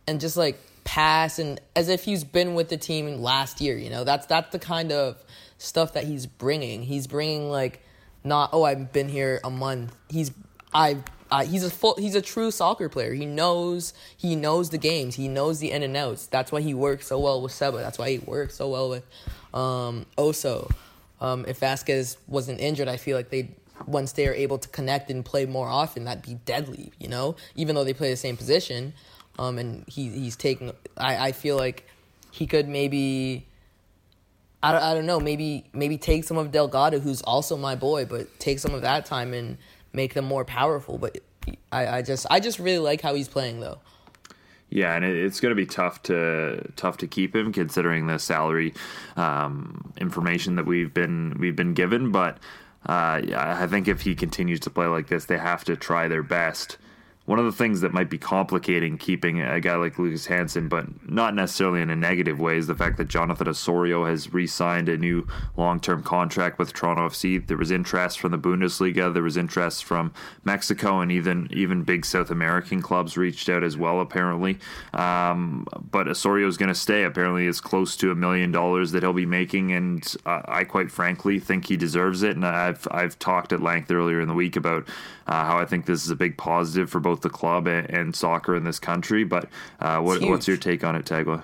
[0.07, 3.77] and just like pass and as if he's been with the team last year.
[3.77, 5.23] You know that's that's the kind of
[5.59, 6.83] stuff that he's bringing.
[6.83, 7.83] He's bringing like
[8.25, 9.95] not oh I've been here a month.
[10.09, 10.33] He's
[10.73, 13.13] I've uh, he's a full, he's a true soccer player.
[13.13, 15.17] He knows he knows the games.
[15.17, 16.27] He knows the in and outs.
[16.27, 17.79] That's why he works so well with Seba.
[17.79, 19.05] That's why he works so well with
[19.53, 20.71] um, Oso.
[21.21, 23.51] Um, if Vasquez wasn't injured, I feel like they
[23.87, 26.93] once they are able to connect and play more often, that'd be deadly.
[26.99, 28.95] You know, even though they play the same position,
[29.39, 30.73] um, and he he's taking.
[30.97, 31.89] I I feel like
[32.31, 33.47] he could maybe.
[34.63, 35.21] I don't, I don't know.
[35.21, 39.07] Maybe maybe take some of Delgado, who's also my boy, but take some of that
[39.07, 39.59] time and
[39.97, 40.99] make them more powerful.
[40.99, 41.19] But
[41.73, 43.81] I, I just I just really like how he's playing though.
[44.69, 48.75] Yeah, and it's going to be tough to tough to keep him considering the salary
[49.17, 52.11] um, information that we've been we've been given.
[52.11, 52.39] But
[52.87, 56.23] uh, I think if he continues to play like this, they have to try their
[56.23, 56.79] best
[57.27, 60.87] one of the things that might be complicating keeping a guy like Lucas Janson, but
[61.11, 64.89] not necessarily in a negative way, is the fact that Jonathan Osorio has re signed
[64.89, 67.45] a new long term contract with Toronto FC.
[67.45, 70.13] There was interest from the Bundesliga, there was interest from
[70.45, 74.59] Mexico, and even even big South American clubs reached out as well, apparently.
[74.95, 77.03] Um, but Osorio is going to stay.
[77.03, 80.93] Apparently, it's close to a million dollars that he'll be making, and uh, I quite
[80.93, 82.37] frankly think he deserves it.
[82.37, 84.87] And I've, I've talked at length earlier in the week about
[85.27, 88.15] uh, how I think this is a big positive for both the club and, and
[88.15, 89.25] soccer in this country.
[89.25, 89.49] But
[89.81, 91.43] uh, what, what's your take on it, Tagwa?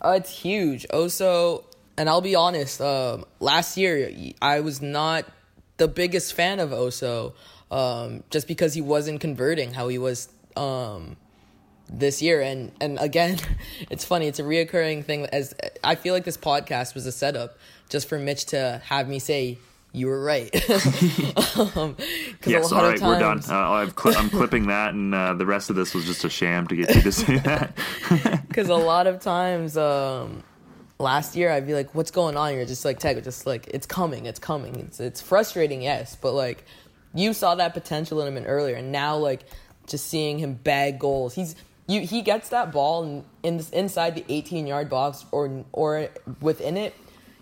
[0.00, 0.86] Uh, it's huge.
[0.86, 1.64] Also,
[1.96, 4.10] and I'll be honest, um, last year
[4.40, 5.26] I was not
[5.76, 7.34] the biggest fan of Oso
[7.70, 11.16] um, just because he wasn't converting how he was um,
[11.88, 12.40] this year.
[12.40, 13.38] And, and again,
[13.90, 15.26] it's funny, it's a reoccurring thing.
[15.26, 19.18] As I feel like this podcast was a setup just for Mitch to have me
[19.18, 19.58] say
[19.92, 20.50] you were right.
[21.76, 21.96] um,
[22.46, 23.02] yes, all right, times...
[23.02, 23.38] we're done.
[23.38, 26.66] Uh, cl- I'm clipping that, and uh, the rest of this was just a sham
[26.68, 27.76] to get you to say that.
[28.48, 30.42] Because a lot of times, um,
[30.98, 33.86] last year, I'd be like, "What's going on?" You're just like, "Tech, just like it's
[33.86, 36.64] coming, it's coming." It's it's frustrating, yes, but like
[37.14, 39.44] you saw that potential in him earlier, and now like
[39.86, 41.54] just seeing him bag goals, he's
[41.86, 46.08] you he gets that ball in, in inside the 18 yard box or or
[46.40, 46.94] within it.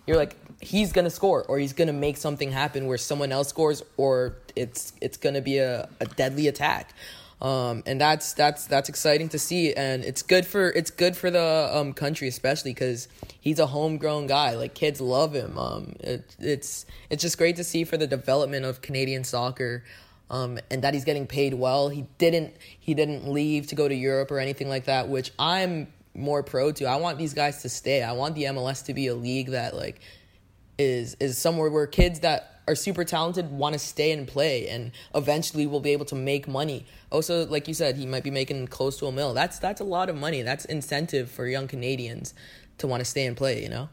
[0.06, 3.82] You're like, he's gonna score or he's gonna make something happen where someone else scores
[3.96, 6.92] or it's it's gonna be a, a deadly attack.
[7.42, 11.30] Um, and that's that's that's exciting to see, and it's good for it's good for
[11.30, 13.08] the um, country, especially because
[13.40, 14.54] he's a homegrown guy.
[14.56, 15.56] Like kids love him.
[15.56, 19.84] Um, it, it's it's just great to see for the development of Canadian soccer,
[20.28, 21.88] um, and that he's getting paid well.
[21.88, 25.88] He didn't he didn't leave to go to Europe or anything like that, which I'm
[26.14, 26.84] more pro to.
[26.84, 28.02] I want these guys to stay.
[28.02, 30.02] I want the MLS to be a league that like
[30.80, 34.92] is is somewhere where kids that are super talented want to stay and play and
[35.14, 36.86] eventually will be able to make money.
[37.10, 39.34] Also, like you said, he might be making close to a mill.
[39.34, 40.42] That's that's a lot of money.
[40.42, 42.32] That's incentive for young Canadians
[42.78, 43.88] to want to stay and play, you know?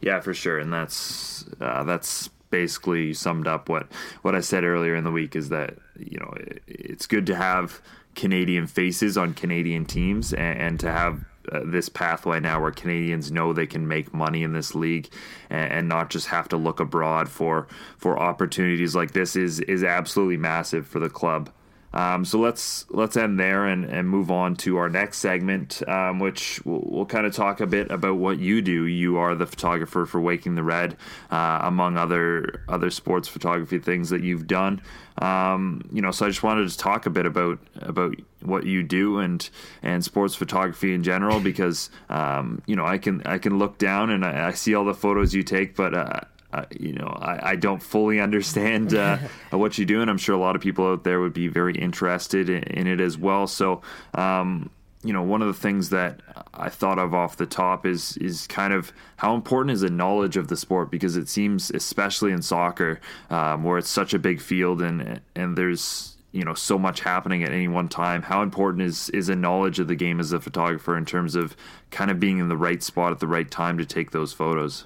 [0.00, 0.58] Yeah, for sure.
[0.58, 3.86] And that's uh, that's basically summed up what
[4.22, 7.36] what I said earlier in the week is that, you know, it, it's good to
[7.36, 7.80] have
[8.14, 13.32] Canadian faces on Canadian teams and, and to have uh, this pathway now where Canadians
[13.32, 15.08] know they can make money in this league
[15.50, 19.82] and, and, not just have to look abroad for for opportunities like this is is
[19.82, 21.50] absolutely massive for the club.
[21.94, 26.18] Um, so let's let's end there and, and move on to our next segment, um,
[26.18, 28.86] which we'll, we'll, kind of talk a bit about what you do.
[28.86, 30.96] You are the photographer for Waking the Red,
[31.30, 34.80] uh, among other other sports photography things that you've done.
[35.18, 38.82] Um, you know, so I just wanted to talk a bit about about what you
[38.82, 39.48] do and
[39.82, 44.08] and sports photography in general because um, you know I can I can look down
[44.10, 46.20] and I, I see all the photos you take, but uh,
[46.52, 49.16] uh, you know, I, I, don't fully understand uh,
[49.50, 51.74] what you do, and I'm sure a lot of people out there would be very
[51.74, 53.46] interested in, in it as well.
[53.46, 53.80] So,
[54.14, 54.70] um,
[55.02, 56.20] you know, one of the things that
[56.54, 60.36] I thought of off the top is is kind of how important is a knowledge
[60.36, 64.40] of the sport because it seems, especially in soccer, um, where it's such a big
[64.40, 68.22] field and and there's you know so much happening at any one time.
[68.22, 71.56] How important is is a knowledge of the game as a photographer in terms of
[71.90, 74.84] kind of being in the right spot at the right time to take those photos?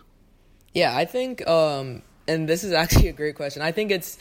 [0.77, 3.62] Yeah, I think, um, and this is actually a great question.
[3.62, 4.19] I think it's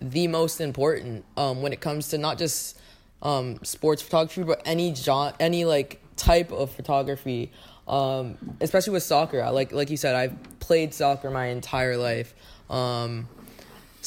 [0.00, 2.78] the most important um, when it comes to not just
[3.22, 7.50] um, sports photography, but any genre, any like type of photography.
[7.88, 12.34] Um, especially with soccer, I, like like you said, I've played soccer my entire life.
[12.70, 13.28] Um,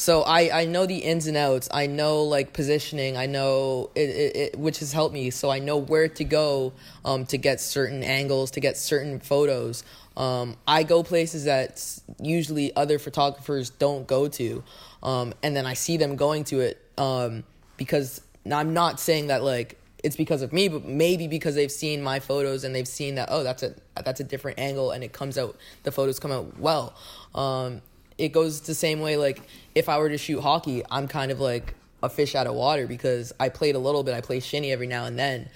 [0.00, 1.68] so I, I know the ins and outs.
[1.70, 3.18] I know like positioning.
[3.18, 5.28] I know it, it, it which has helped me.
[5.28, 6.72] So I know where to go
[7.04, 9.84] um, to get certain angles, to get certain photos.
[10.16, 14.64] Um, I go places that usually other photographers don't go to,
[15.02, 17.44] um, and then I see them going to it um,
[17.76, 22.02] because I'm not saying that like it's because of me, but maybe because they've seen
[22.02, 25.12] my photos and they've seen that oh that's a that's a different angle and it
[25.12, 26.94] comes out the photos come out well.
[27.34, 27.82] Um,
[28.20, 29.42] it goes the same way like
[29.74, 32.86] if I were to shoot hockey, I'm kind of like a fish out of water
[32.86, 34.14] because I played a little bit.
[34.14, 35.48] I play shinny every now and then,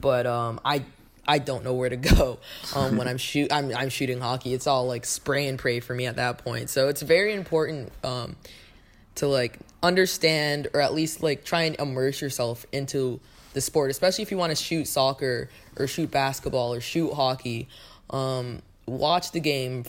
[0.00, 0.84] but um, I
[1.26, 2.38] I don't know where to go
[2.74, 4.54] um, when I'm shoot I'm I'm shooting hockey.
[4.54, 6.70] It's all like spray and pray for me at that point.
[6.70, 8.36] So it's very important um,
[9.16, 13.20] to like understand or at least like try and immerse yourself into
[13.52, 17.68] the sport, especially if you want to shoot soccer or shoot basketball or shoot hockey.
[18.10, 19.84] Um, watch the game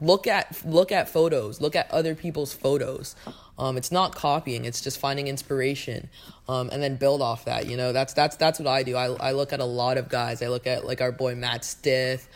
[0.00, 3.16] look at look at photos, look at other people's photos.
[3.58, 6.08] Um, it's not copying; it's just finding inspiration,
[6.48, 7.66] um, and then build off that.
[7.66, 8.96] You know, that's that's that's what I do.
[8.96, 10.42] I I look at a lot of guys.
[10.42, 12.28] I look at like our boy Matt Stith.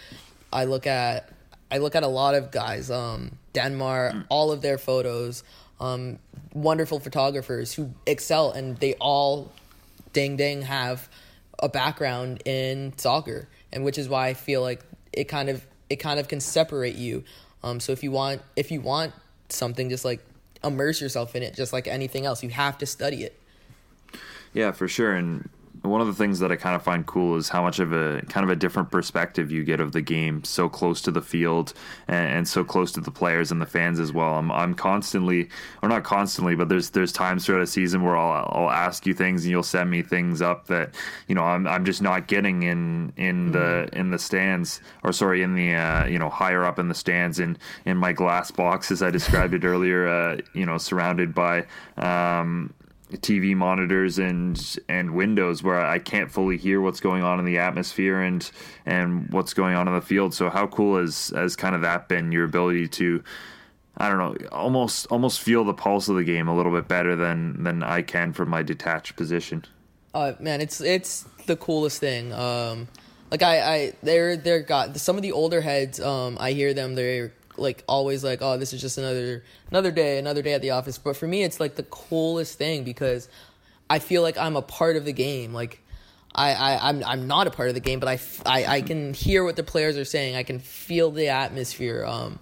[0.53, 1.29] I look at
[1.71, 2.91] I look at a lot of guys.
[2.91, 5.43] Um, Denmark, all of their photos.
[5.81, 6.19] Um,
[6.55, 9.53] wonderful photographers who excel, and they all,
[10.13, 11.09] ding ding, have
[11.59, 15.97] a background in soccer, and which is why I feel like it kind of it
[15.97, 17.25] kind of can separate you.
[17.63, 19.13] Um, so if you want if you want
[19.49, 20.21] something, just like
[20.63, 22.43] immerse yourself in it, just like anything else.
[22.43, 23.39] You have to study it.
[24.53, 25.15] Yeah, for sure.
[25.15, 25.49] And
[25.89, 28.23] one of the things that I kind of find cool is how much of a
[28.29, 31.73] kind of a different perspective you get of the game, so close to the field
[32.07, 34.35] and, and, so close to the players and the fans as well.
[34.35, 35.49] I'm, I'm constantly,
[35.83, 39.15] or not constantly, but there's there's times throughout a season where I'll, I'll ask you
[39.15, 40.95] things and you'll send me things up that
[41.27, 43.97] you know I'm, I'm just not getting in in the mm-hmm.
[43.97, 47.39] in the stands or sorry in the uh, you know higher up in the stands
[47.39, 50.09] in in my glass box as I described it earlier.
[50.09, 51.65] Uh, you know, surrounded by.
[51.97, 52.75] Um,
[53.17, 57.59] TV monitors and and windows where I can't fully hear what's going on in the
[57.59, 58.49] atmosphere and
[58.85, 60.35] and what's going on in the field.
[60.35, 63.23] So how cool has has kind of that been your ability to
[63.97, 67.17] I don't know almost almost feel the pulse of the game a little bit better
[67.17, 69.65] than than I can from my detached position.
[70.13, 72.33] Uh man, it's it's the coolest thing.
[72.33, 72.89] Um
[73.31, 76.95] like I I they're they're got some of the older heads um I hear them
[76.95, 80.71] they're like always like oh this is just another another day another day at the
[80.71, 83.29] office but for me it's like the coolest thing because
[83.91, 85.83] i feel like i'm a part of the game like
[86.35, 89.15] I, I I'm I'm not a part of the game, but I, I, I can
[89.15, 90.37] hear what the players are saying.
[90.37, 92.05] I can feel the atmosphere.
[92.05, 92.39] Um,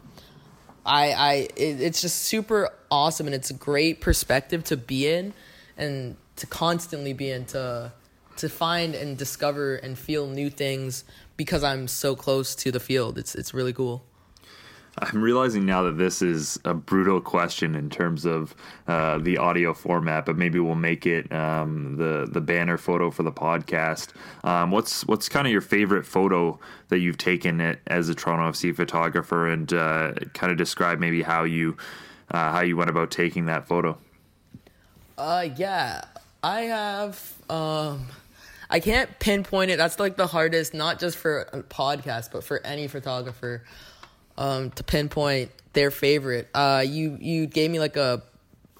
[0.84, 5.32] I I it, it's just super awesome, and it's a great perspective to be in,
[5.78, 7.92] and to constantly be in to
[8.36, 11.04] to find and discover and feel new things
[11.36, 13.18] because I'm so close to the field.
[13.18, 14.04] It's it's really cool.
[14.98, 18.54] I'm realizing now that this is a brutal question in terms of
[18.88, 23.22] uh, the audio format, but maybe we'll make it um, the the banner photo for
[23.22, 24.08] the podcast.
[24.42, 28.74] Um, what's what's kind of your favorite photo that you've taken as a Toronto FC
[28.74, 31.76] photographer, and uh, kind of describe maybe how you
[32.30, 33.98] uh, how you went about taking that photo?
[35.18, 36.04] Uh, yeah,
[36.42, 37.34] I have.
[37.50, 38.06] Um,
[38.68, 39.76] I can't pinpoint it.
[39.76, 43.62] That's like the hardest, not just for a podcast, but for any photographer
[44.38, 46.48] um, to pinpoint their favorite.
[46.54, 48.22] Uh, you you gave me like a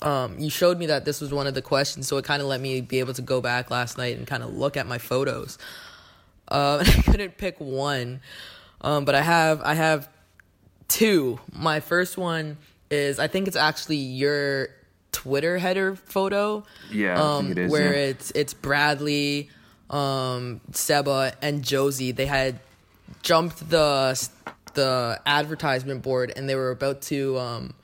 [0.03, 2.49] um, you showed me that this was one of the questions, so it kind of
[2.49, 4.99] let me be able to go back last night and kind of look at my
[4.99, 5.59] photos.
[6.49, 8.21] Uh, I couldn't pick one,
[8.81, 10.09] um, but I have I have
[10.89, 11.41] two.
[11.53, 12.59] My first one
[12.91, 14.69] is I think it's actually your
[15.13, 16.65] Twitter header photo.
[16.91, 18.11] Yeah, um, it is, where yeah.
[18.11, 19.51] it's it's Bradley,
[19.89, 22.15] um, Seba, and Jozy.
[22.15, 22.61] They had
[23.23, 24.29] jumped the
[24.77, 27.75] the advertisement board and they were about to um,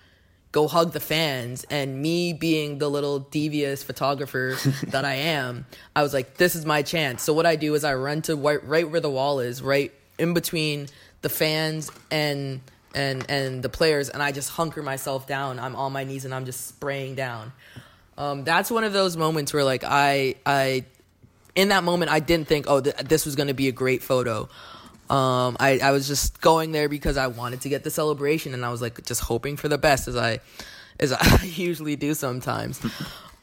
[0.53, 4.57] go hug the fans and me being the little devious photographer
[4.89, 7.23] that I am, I was like, this is my chance.
[7.23, 9.93] So what I do is I run to right, right where the wall is, right
[10.19, 10.87] in between
[11.23, 12.61] the fans and
[12.95, 15.59] and and the players, and I just hunker myself down.
[15.59, 17.53] I'm on my knees and I'm just spraying down.
[18.19, 20.85] Um, that's one of those moments where like I I
[21.55, 24.03] in that moment I didn't think oh th- this was going to be a great
[24.03, 24.49] photo.
[25.13, 28.65] Um, I, I was just going there because I wanted to get the celebration, and
[28.65, 30.41] I was like just hoping for the best, as I
[30.99, 32.81] as I usually do sometimes.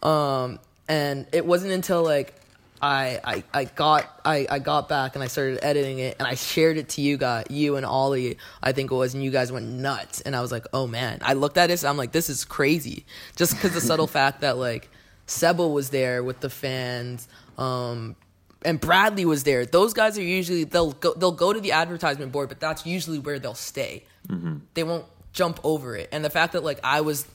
[0.01, 2.34] um, and it wasn't until like
[2.82, 6.36] I, I, I got I, I got back and I started editing it and I
[6.36, 9.51] shared it to you guys you and Ollie I think it was and you guys
[9.51, 10.21] went nuts.
[10.21, 11.19] And I was like oh man.
[11.21, 13.05] I looked at it I'm like this is crazy.
[13.36, 14.89] Just because the subtle fact that like
[15.27, 17.27] Seba was there with the fans
[17.58, 18.15] um,
[18.63, 19.65] and Bradley was there.
[19.65, 23.19] Those guys are usually they'll go they'll go to the advertisement board, but that's usually
[23.19, 24.04] where they'll stay.
[24.28, 24.58] Mm-hmm.
[24.74, 26.10] They won't jump over it.
[26.12, 27.26] And the fact that like I was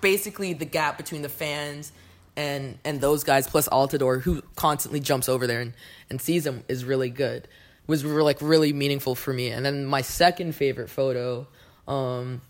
[0.00, 1.92] basically the gap between the fans
[2.36, 5.72] and and those guys plus Altidore who constantly jumps over there and,
[6.10, 7.46] and sees them is really good.
[7.86, 9.50] Was like really meaningful for me.
[9.50, 11.46] And then my second favorite photo
[11.86, 12.40] um,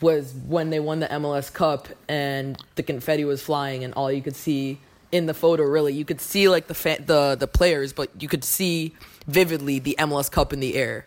[0.00, 4.22] was when they won the MLS Cup and the confetti was flying and all you
[4.22, 4.78] could see
[5.12, 5.92] in the photo really.
[5.92, 8.94] You could see like the the the players but you could see
[9.26, 11.06] vividly the MLS Cup in the air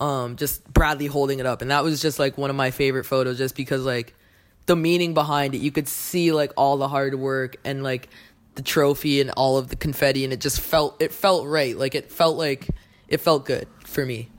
[0.00, 1.62] um just Bradley holding it up.
[1.62, 4.14] And that was just like one of my favorite photos just because like
[4.66, 5.58] the meaning behind it.
[5.58, 8.08] You could see like all the hard work and like
[8.54, 11.76] the trophy and all of the confetti and it just felt it felt right.
[11.76, 12.68] Like it felt like
[13.08, 14.30] it felt good for me.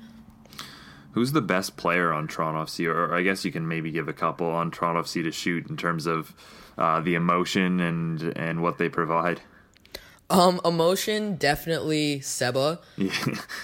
[1.12, 4.14] Who's the best player on Toronto FC, or I guess you can maybe give a
[4.14, 6.36] couple on Toronto FC to shoot in terms of
[6.78, 9.42] uh, the emotion and and what they provide?
[10.30, 12.80] Um, emotion definitely Seba.
[12.98, 13.12] Yeah,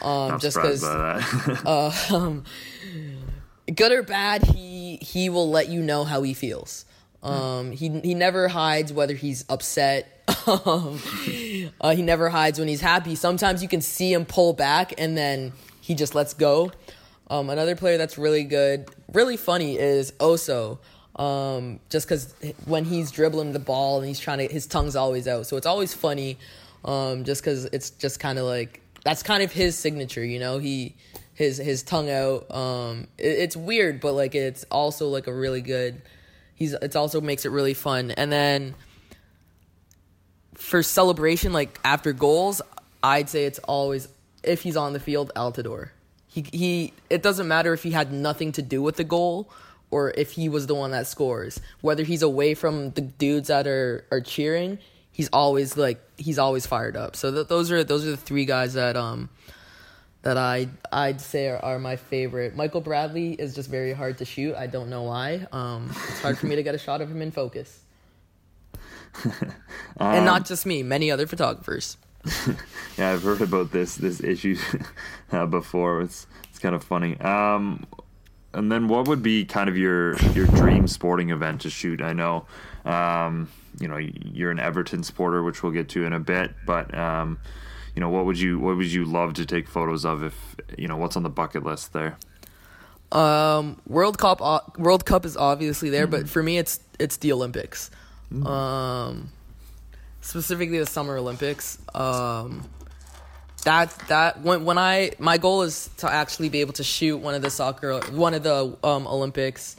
[0.02, 0.84] um, just because.
[0.86, 2.44] uh, um,
[3.74, 6.86] good or bad, he he will let you know how he feels.
[7.24, 10.08] Um, he he never hides whether he's upset.
[10.48, 11.00] um,
[11.80, 13.16] uh, he never hides when he's happy.
[13.16, 16.72] Sometimes you can see him pull back, and then he just lets go.
[17.28, 20.80] Um, another player that's really good, really funny is Oso.
[21.16, 22.34] Um, just because
[22.66, 25.68] when he's dribbling the ball and he's trying to, his tongue's always out, so it's
[25.68, 26.38] always funny.
[26.84, 30.58] Um, just because it's just kind of like that's kind of his signature, you know.
[30.58, 30.96] He
[31.34, 32.50] his his tongue out.
[32.50, 36.02] Um, it, it's weird, but like it's also like a really good.
[36.56, 38.76] He's it's also makes it really fun, and then
[40.56, 42.62] for celebration, like after goals,
[43.04, 44.08] I'd say it's always
[44.44, 45.90] if he's on the field, Altidore.
[46.28, 46.94] He he.
[47.10, 49.52] It doesn't matter if he had nothing to do with the goal
[49.92, 51.60] or if he was the one that scores.
[51.82, 54.80] Whether he's away from the dudes that are are cheering,
[55.12, 57.16] he's always like he's always fired up.
[57.16, 59.30] So th- those are those are the three guys that um
[60.24, 62.56] that I I'd say are, are, my favorite.
[62.56, 64.56] Michael Bradley is just very hard to shoot.
[64.56, 65.48] I don't know why.
[65.52, 67.80] Um, it's hard for me to get a shot of him in focus.
[69.26, 69.34] um,
[69.98, 71.98] and not just me, many other photographers.
[72.98, 74.58] yeah, I've heard about this this issue
[75.32, 76.02] uh, before.
[76.02, 77.20] It's it's kind of funny.
[77.20, 77.88] Um,
[78.54, 82.02] and then what would be kind of your your dream sporting event to shoot?
[82.02, 82.46] I know,
[82.86, 83.50] um,
[83.80, 87.40] you know, you're an Everton supporter, which we'll get to in a bit, but um,
[87.96, 90.24] you know, what would you what would you love to take photos of?
[90.24, 92.18] If you know, what's on the bucket list there?
[93.12, 94.40] Um, World Cup
[94.78, 96.22] World Cup is obviously there, mm-hmm.
[96.22, 97.92] but for me, it's it's the Olympics.
[98.32, 98.48] Mm-hmm.
[98.48, 99.32] Um,
[100.22, 101.78] specifically the Summer Olympics.
[101.94, 102.70] Um,
[103.64, 107.34] that that when when I my goal is to actually be able to shoot one
[107.34, 109.76] of the soccer one of the um, Olympics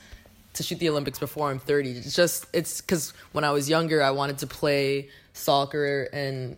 [0.55, 1.91] to shoot the Olympics before I'm 30.
[1.93, 6.57] It's just it's cuz when I was younger I wanted to play soccer and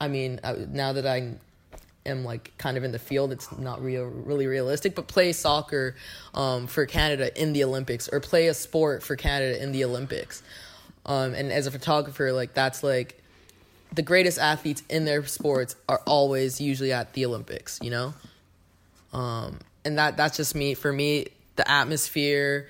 [0.00, 0.40] I mean
[0.70, 1.34] now that I
[2.04, 5.96] am like kind of in the field it's not real really realistic but play soccer
[6.34, 10.42] um, for Canada in the Olympics or play a sport for Canada in the Olympics.
[11.06, 13.17] Um, and as a photographer like that's like
[13.92, 18.14] the greatest athletes in their sports are always usually at the Olympics, you know?
[19.12, 22.68] Um, and that that's just me for me the atmosphere,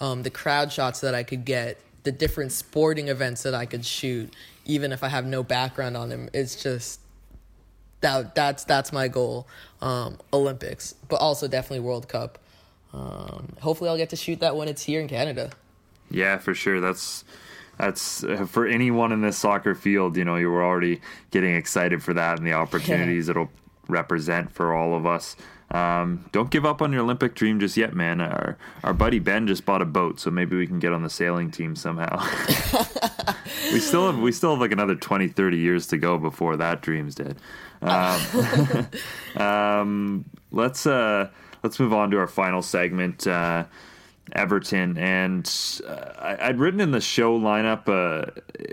[0.00, 3.84] um, the crowd shots that I could get, the different sporting events that I could
[3.84, 4.32] shoot,
[4.64, 6.28] even if I have no background on them.
[6.32, 7.00] It's just
[8.00, 9.48] that that's that's my goal.
[9.80, 12.38] Um, Olympics, but also definitely World Cup.
[12.92, 15.50] Um, hopefully, I'll get to shoot that when it's here in Canada.
[16.10, 16.80] Yeah, for sure.
[16.80, 17.24] That's
[17.78, 20.16] that's for anyone in this soccer field.
[20.16, 21.00] You know, you were already
[21.30, 23.50] getting excited for that and the opportunities it'll
[23.88, 25.36] represent for all of us.
[25.70, 28.20] Um, don't give up on your Olympic dream just yet, man.
[28.20, 31.10] Our our buddy Ben just bought a boat, so maybe we can get on the
[31.10, 32.24] sailing team somehow.
[33.72, 36.82] we still have we still have like another 20, 30 years to go before that
[36.82, 37.36] dream's dead.
[37.82, 38.88] Um,
[39.36, 41.30] um, let's uh,
[41.64, 43.26] let's move on to our final segment.
[43.26, 43.64] Uh,
[44.32, 45.50] Everton, and
[45.86, 47.88] uh, I, would written in the show lineup.
[47.88, 48.30] Uh,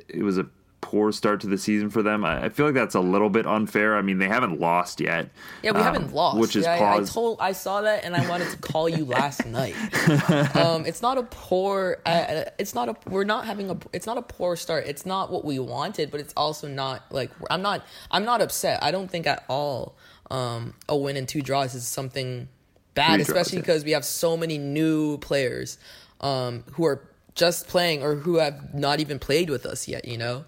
[0.07, 0.47] it was a
[0.93, 2.23] poor start to the season for them.
[2.23, 3.97] I, I, feel like that's a little bit unfair.
[3.97, 5.29] I mean, they haven't lost yet.
[5.63, 8.15] Yeah, we um, haven't lost, which is yeah, I, I, told I saw that, and
[8.15, 9.75] I wanted to call you last night.
[10.55, 11.97] Um, it's not a poor.
[12.05, 12.95] Uh, it's not a.
[13.09, 13.77] We're not having a.
[13.91, 14.85] It's not a poor start.
[14.85, 17.85] It's not what we wanted, but it's also not like I'm not.
[18.11, 18.83] I'm not upset.
[18.83, 19.95] I don't think at all.
[20.29, 22.49] Um, a win and two draws is something
[22.93, 25.77] bad, especially because we have so many new players
[26.21, 27.01] um, who are
[27.35, 30.05] just playing or who have not even played with us yet.
[30.05, 30.45] You know,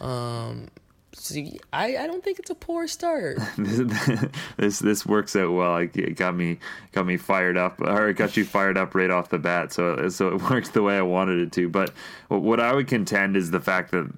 [0.00, 0.68] um,
[1.12, 1.40] so
[1.72, 3.38] I, I don't think it's a poor start.
[3.58, 5.76] this this works out well.
[5.76, 6.58] It got me
[6.92, 9.72] got me fired up, or it got you fired up right off the bat.
[9.72, 11.68] So so it works the way I wanted it to.
[11.68, 11.92] But
[12.28, 14.10] what I would contend is the fact that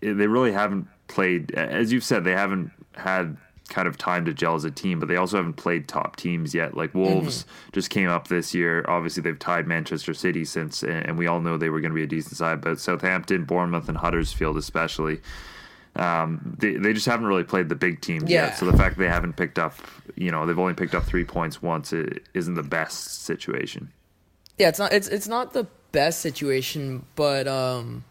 [0.00, 3.36] they really haven't played, as you've said, they haven't had
[3.68, 6.54] kind of time to gel as a team, but they also haven't played top teams
[6.54, 6.76] yet.
[6.76, 7.70] Like Wolves mm-hmm.
[7.72, 8.84] just came up this year.
[8.88, 12.02] Obviously, they've tied Manchester City since, and we all know they were going to be
[12.02, 12.60] a decent side.
[12.60, 15.20] But Southampton, Bournemouth, and Huddersfield, especially,
[15.96, 18.46] um, they they just haven't really played the big teams yeah.
[18.46, 18.58] yet.
[18.58, 19.74] So the fact they haven't picked up,
[20.16, 23.92] you know, they've only picked up three points once, it isn't the best situation.
[24.58, 24.92] Yeah, it's not.
[24.92, 28.04] It's it's not the best situation, but um,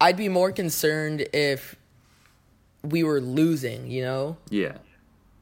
[0.00, 1.76] I'd be more concerned if
[2.90, 4.36] we were losing, you know?
[4.50, 4.78] Yeah.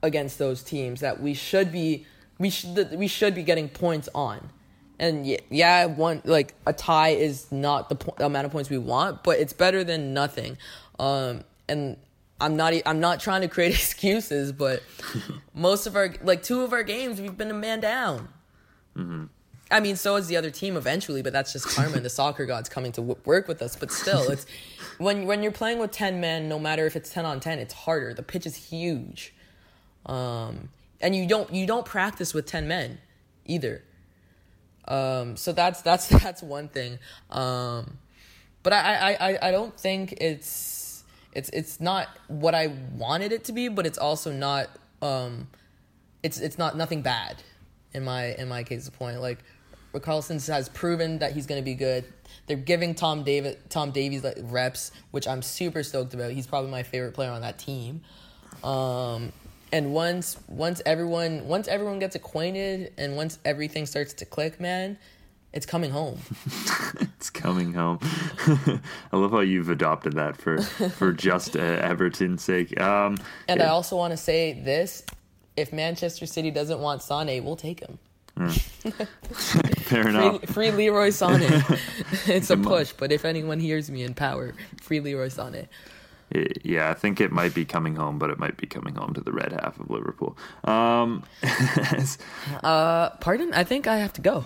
[0.03, 2.07] Against those teams that we should be
[2.39, 4.51] we should we should be getting points on.
[4.99, 8.71] And yeah, yeah, one like a tie is not the, po- the amount of points
[8.71, 10.59] we want, but it's better than nothing.
[10.99, 11.97] Um and
[12.41, 14.83] I'm not I'm not trying to create excuses, but
[15.55, 18.29] most of our like two of our games we've been a man down.
[18.95, 19.25] hmm
[19.71, 22.47] I mean, so is the other team eventually, but that's just karma and the soccer
[22.47, 23.77] gods coming to w- work with us.
[23.77, 24.47] But still, it's
[24.99, 27.75] when when you're playing with ten men, no matter if it's ten on ten, it's
[27.75, 28.13] harder.
[28.13, 29.35] The pitch is huge,
[30.07, 30.69] um,
[31.01, 32.99] and you don't you don't practice with ten men.
[33.47, 33.83] either.
[34.87, 36.99] Um, so that's that's that's one thing.
[37.31, 37.99] Um,
[38.63, 41.05] but I, I, I, don't think it's
[41.35, 44.69] it's it's not what I wanted it to be, but it's also not
[45.03, 45.49] um,
[46.23, 47.43] it's it's not nothing bad
[47.93, 48.87] in my in my case.
[48.87, 49.39] The point like
[50.03, 52.05] Carlson has proven that he's going to be good.
[52.47, 56.33] They're giving Tom David Tom Davies like reps, which I'm super stoked about.
[56.33, 58.03] He's probably my favorite player on that team.
[58.63, 59.33] Um,
[59.73, 64.99] and once once everyone once everyone gets acquainted and once everything starts to click, man,
[65.53, 66.19] it's coming home.
[67.01, 67.99] it's coming home.
[69.13, 72.79] I love how you've adopted that for for just uh, Everton's sake.
[72.81, 73.17] Um,
[73.49, 73.67] and yeah.
[73.67, 75.05] I also want to say this:
[75.57, 77.99] if Manchester City doesn't want Sane, we'll take him.
[78.39, 79.07] Mm.
[79.83, 80.41] Fair enough.
[80.45, 82.29] Free, free Leroy Sané.
[82.29, 85.69] it's a push, but if anyone hears me in power, free Leroy Sané
[86.65, 89.21] yeah, I think it might be coming home, but it might be coming home to
[89.21, 90.37] the red half of Liverpool.
[90.65, 91.23] Um,
[92.65, 93.53] uh, pardon?
[93.55, 94.45] I think I have to go.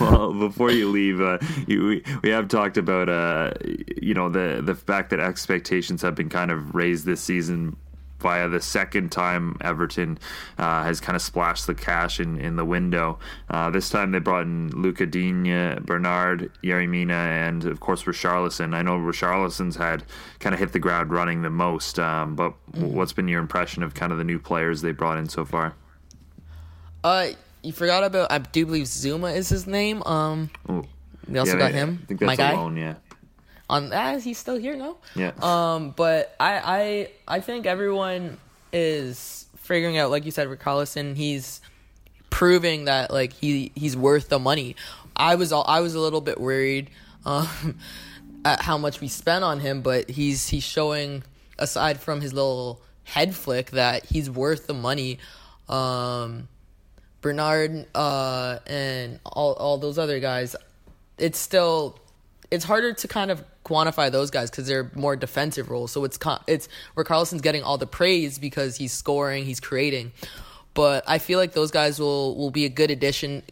[0.00, 3.52] well, before you leave, uh, you, we, we have talked about uh,
[4.00, 7.76] you know the the fact that expectations have been kind of raised this season
[8.20, 10.18] via the second time Everton
[10.58, 13.18] uh, has kind of splashed the cash in, in the window.
[13.48, 18.74] Uh, this time they brought in Lucas Digne, Bernard, Yerry Mina, and of course Richarlison.
[18.74, 20.04] I know Richarlison's had
[20.38, 22.92] kind of hit the ground running the most, um, but mm-hmm.
[22.94, 25.74] what's been your impression of kind of the new players they brought in so far?
[27.02, 27.28] Uh,
[27.62, 30.02] you forgot about I do believe Zouma is his name.
[30.04, 30.84] Um, Ooh.
[31.28, 32.00] we also yeah, got him.
[32.02, 32.80] I think that's my alone, guy.
[32.80, 32.94] yeah
[33.70, 34.96] on as he's still here no?
[35.14, 35.32] Yeah.
[35.40, 38.36] Um but i i i think everyone
[38.72, 41.60] is figuring out like you said Richarlison, he's
[42.28, 44.76] proving that like he he's worth the money.
[45.16, 46.90] I was all i was a little bit worried
[47.24, 47.78] um
[48.44, 51.22] at how much we spent on him but he's he's showing
[51.58, 55.18] aside from his little head flick that he's worth the money.
[55.68, 56.48] Um
[57.20, 60.56] bernard uh and all all those other guys
[61.18, 62.00] it's still
[62.50, 65.92] it's harder to kind of quantify those guys because they're more defensive roles.
[65.92, 70.12] So it's it's where Carlson's getting all the praise because he's scoring, he's creating.
[70.74, 73.42] But I feel like those guys will will be a good addition,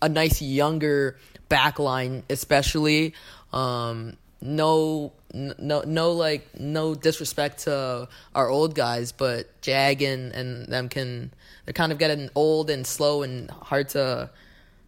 [0.00, 1.16] a nice younger
[1.50, 3.14] backline, especially.
[3.52, 10.66] Um, no, no, no, like no disrespect to our old guys, but Jag and, and
[10.68, 11.32] them can
[11.64, 14.30] they're kind of getting old and slow and hard to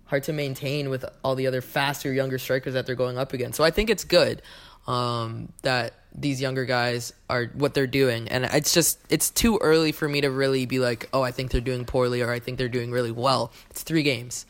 [0.07, 3.57] hard to maintain with all the other faster, younger strikers that they're going up against.
[3.57, 4.43] So I think it's good
[4.87, 9.93] um, that these younger guys are what they're doing, and it's just it's too early
[9.93, 12.59] for me to really be like, oh, I think they're doing poorly or I think
[12.59, 13.53] they're doing really well.
[13.71, 14.47] It's three games,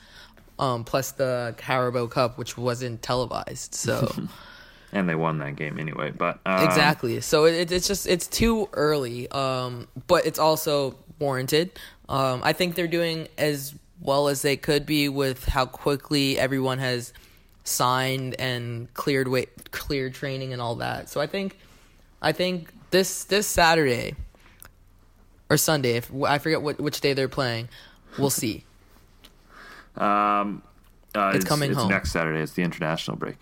[0.59, 4.12] um, plus the Carabao Cup, which wasn't televised, so.
[4.93, 6.11] and they won that game anyway.
[6.11, 6.64] But um...
[6.64, 11.78] exactly, so it, it's just it's too early, um, but it's also warranted.
[12.09, 16.78] Um, I think they're doing as well as they could be with how quickly everyone
[16.78, 17.12] has
[17.64, 21.08] signed and cleared wait cleared training and all that.
[21.08, 21.58] So I think
[22.22, 24.14] I think this this Saturday
[25.48, 27.68] or Sunday, if I forget what which day they're playing,
[28.18, 28.64] we'll see.
[29.96, 30.62] Um,
[31.16, 32.40] uh, it's, it's, coming it's home next Saturday.
[32.40, 33.36] It's the international break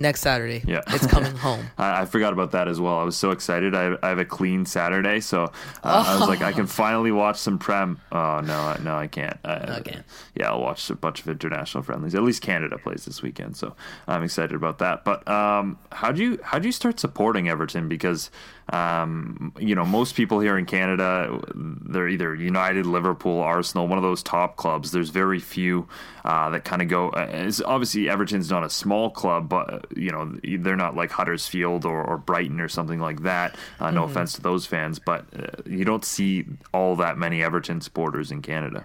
[0.00, 0.62] next Saturday.
[0.66, 1.66] Yeah, it's coming home.
[1.76, 2.98] I, I, forgot about that as well.
[2.98, 3.74] I was so excited.
[3.74, 5.50] I, I have a clean Saturday, so uh,
[5.84, 6.04] oh.
[6.06, 8.00] I was like, I can finally watch some Prem.
[8.12, 9.38] Oh no, no, I can't.
[9.44, 10.04] I, I can't.
[10.34, 12.14] Yeah, I'll watch a bunch of international friendlies.
[12.14, 13.74] At least Canada plays this weekend, so
[14.06, 15.04] I'm excited about that.
[15.04, 17.88] But um, how do you how do you start supporting Everton?
[17.88, 18.30] Because
[18.70, 24.04] um, you know, most people here in Canada, they're either United, Liverpool, Arsenal, one of
[24.04, 24.90] those top clubs.
[24.90, 25.88] There's very few
[26.24, 27.08] uh, that kind of go.
[27.08, 32.04] Uh, obviously, Everton's not a small club, but you know, they're not like Huddersfield or,
[32.04, 33.56] or Brighton or something like that.
[33.80, 34.10] Uh, no mm-hmm.
[34.10, 36.44] offense to those fans, but uh, you don't see
[36.74, 38.84] all that many Everton supporters in Canada.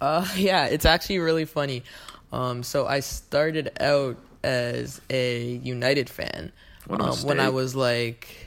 [0.00, 1.82] Uh, yeah, it's actually really funny.
[2.32, 6.52] Um, so I started out as a United fan
[6.90, 8.44] um, when I was like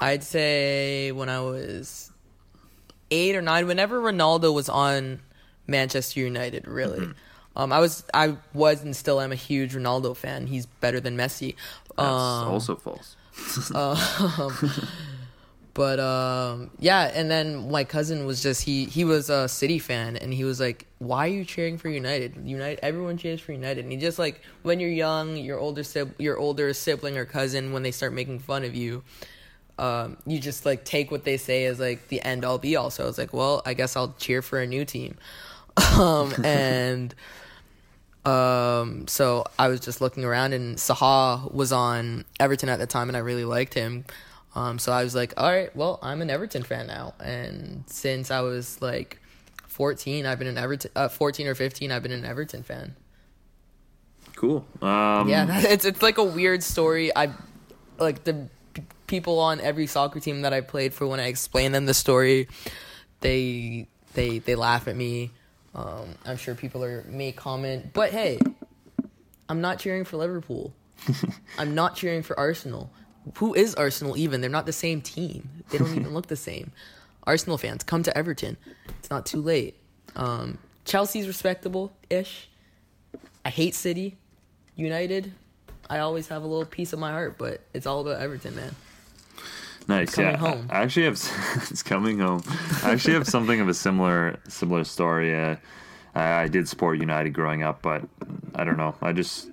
[0.00, 2.10] I'd say when I was
[3.10, 5.20] eight or nine, whenever Ronaldo was on
[5.66, 7.00] Manchester United, really.
[7.00, 7.12] Mm-hmm.
[7.56, 10.48] Um, I was, I was, and still am a huge Ronaldo fan.
[10.48, 11.54] He's better than Messi.
[11.96, 13.16] That's um, also false.
[13.74, 14.50] uh,
[15.74, 20.16] but um, yeah, and then my cousin was just he he was a City fan,
[20.16, 22.36] and he was like, "Why are you cheering for United?
[22.44, 26.20] United, everyone cheers for United." And he just like when you're young, your older sib-
[26.20, 29.04] your older sibling or cousin, when they start making fun of you,
[29.78, 32.90] um, you just like take what they say as like the end all be all.
[32.90, 35.16] So I was like, well, I guess I'll cheer for a new team.
[35.98, 37.12] Um, and
[38.24, 43.08] um, so I was just looking around, and Saha was on Everton at the time,
[43.08, 44.04] and I really liked him.
[44.54, 47.14] Um, so I was like, all right, well, I'm an Everton fan now.
[47.18, 49.18] And since I was like
[49.66, 50.90] 14, I've been an Everton.
[50.94, 52.94] Uh, 14 or 15, I've been an Everton fan.
[54.36, 54.64] Cool.
[54.80, 57.14] Um, Yeah, it's it's like a weird story.
[57.14, 57.30] I
[57.98, 58.48] like the
[59.06, 61.06] people on every soccer team that I played for.
[61.06, 62.48] When I explain them the story,
[63.20, 65.30] they they they laugh at me.
[65.74, 68.38] Um, I'm sure people are may comment, but hey,
[69.48, 70.72] I'm not cheering for Liverpool.
[71.58, 72.90] I'm not cheering for Arsenal.
[73.36, 74.40] Who is Arsenal even?
[74.40, 75.48] They're not the same team.
[75.70, 76.72] They don't even look the same.
[77.26, 78.56] Arsenal fans, come to Everton.
[78.98, 79.76] It's not too late.
[80.14, 82.48] Um, Chelsea's respectable ish.
[83.44, 84.16] I hate City.
[84.76, 85.32] United,
[85.88, 88.74] I always have a little piece of my heart, but it's all about Everton, man.
[89.86, 90.14] Nice.
[90.14, 90.66] coming yeah, home.
[90.70, 91.14] I actually have.
[91.70, 92.42] it's coming home.
[92.82, 95.34] I actually have something of a similar similar story.
[95.34, 95.56] Uh,
[96.14, 98.02] I, I did support United growing up, but
[98.54, 98.94] I don't know.
[99.02, 99.50] I just.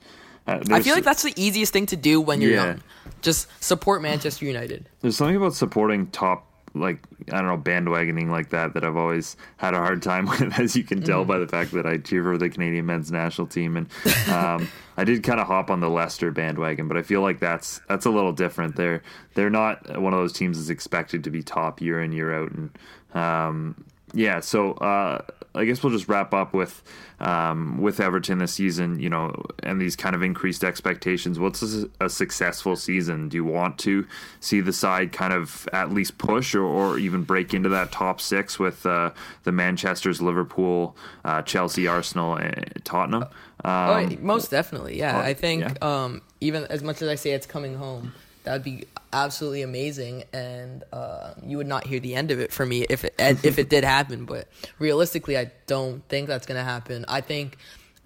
[0.48, 2.66] Uh, I feel like that's the easiest thing to do when you're Yeah.
[2.66, 2.84] young.
[3.22, 4.90] Just support Manchester United.
[5.02, 7.00] There's something about supporting top, like
[7.32, 10.76] I don't know, bandwagoning like that that I've always had a hard time with, as
[10.76, 13.78] you can tell by the fact that I cheer for the Canadian men's national team,
[13.78, 13.88] and
[14.30, 14.68] um,
[14.98, 18.06] I did kind of hop on the Leicester bandwagon, but I feel like that's that's
[18.06, 18.76] a little different.
[18.76, 19.02] They're
[19.34, 22.52] they're not one of those teams that's expected to be top year in year out,
[22.52, 22.70] and
[23.14, 25.22] um, yeah, so uh,
[25.54, 26.82] I guess we'll just wrap up with
[27.20, 29.34] um, with Everton this season, you know,
[29.64, 31.38] and these kind of increased expectations.
[31.40, 33.30] What's a, a successful season?
[33.30, 34.08] Do you want to
[34.40, 38.20] see the side kind of at least push or, or even break into that top
[38.22, 39.12] six with uh,
[39.44, 43.26] the Manchester's, Liverpool, uh, Chelsea, Arsenal, and Tottenham?
[43.64, 44.98] oh, Um, yeah, most definitely.
[44.98, 45.74] Yeah, oh, I think yeah.
[45.82, 50.24] um, even as much as I say it's coming home, that would be absolutely amazing,
[50.34, 53.60] and uh, you would not hear the end of it for me if it if
[53.60, 54.26] it did happen.
[54.26, 54.48] But
[54.80, 57.06] realistically, I don't think that's gonna happen.
[57.08, 57.58] I think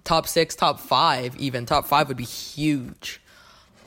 [0.04, 3.22] top six, top five, even top five would be huge.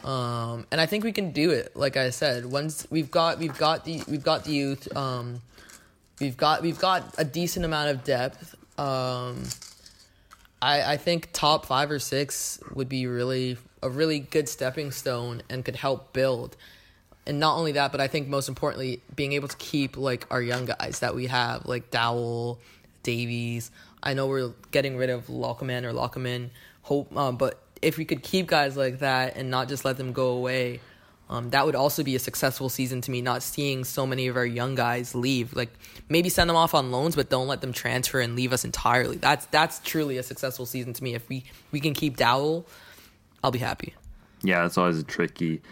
[0.04, 1.76] Um, and I think we can do it.
[1.76, 4.96] Like I said, once we've got we've got the we've got the youth.
[4.96, 5.42] Um,
[6.20, 8.54] we've got we've got a decent amount of depth.
[8.78, 9.42] Um,
[10.62, 15.42] I I think top five or six would be really a really good stepping stone
[15.48, 16.56] and could help build.
[17.26, 20.40] And not only that, but I think most importantly, being able to keep like our
[20.40, 22.58] young guys that we have, like Dowell,
[23.02, 23.70] Davies.
[24.02, 26.50] I know we're getting rid of Lockerman or Lockerman,
[26.82, 30.12] hope, um, but if we could keep guys like that and not just let them
[30.12, 30.80] go away,
[31.30, 33.20] um, that would also be a successful season to me.
[33.20, 35.70] Not seeing so many of our young guys leave, like
[36.08, 39.16] maybe send them off on loans, but don't let them transfer and leave us entirely.
[39.16, 41.14] That's that's truly a successful season to me.
[41.14, 42.66] If we we can keep Dowell,
[43.44, 43.94] I'll be happy.
[44.42, 45.62] yeah, it's always a tricky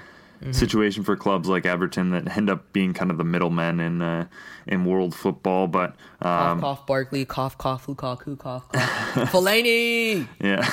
[0.43, 0.53] Mm-hmm.
[0.53, 4.27] situation for clubs like Everton that end up being kind of the middlemen in uh,
[4.67, 5.67] in world football.
[5.67, 9.15] But um, Cough, cough, Barkley, cough, cough, Lukaku, cough, cough.
[9.33, 10.29] Fellaini!
[10.39, 10.69] Yeah.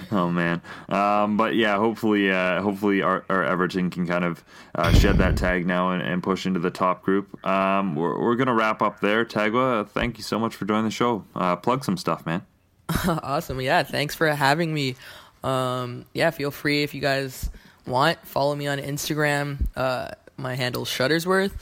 [0.10, 0.62] oh man.
[0.88, 4.42] Um, but yeah, hopefully, uh, hopefully our, our Everton can kind of
[4.74, 7.44] uh, shed that tag now and, and push into the top group.
[7.46, 9.26] Um, we're we're gonna wrap up there.
[9.26, 11.26] Tagwa, thank you so much for joining the show.
[11.34, 12.40] Uh, plug some stuff, man.
[13.06, 13.60] awesome.
[13.60, 14.96] Yeah, thanks for having me.
[15.44, 17.50] Um, yeah, feel free if you guys
[17.86, 19.66] want, follow me on Instagram.
[19.76, 21.52] Uh, my handle's Shuttersworth.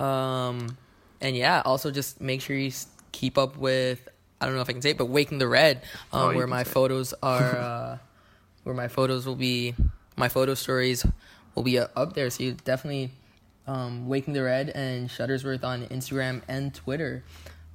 [0.00, 0.76] Um,
[1.20, 2.72] and yeah, also just make sure you
[3.12, 4.08] keep up with,
[4.40, 6.46] I don't know if I can say it, but Waking the Red, um, Oh, where
[6.46, 7.98] my photos are, uh,
[8.64, 9.74] where my photos will be,
[10.16, 11.06] my photo stories
[11.54, 12.28] will be uh, up there.
[12.30, 13.10] So you definitely,
[13.66, 17.22] um, Waking the Red and Shuttersworth on Instagram and Twitter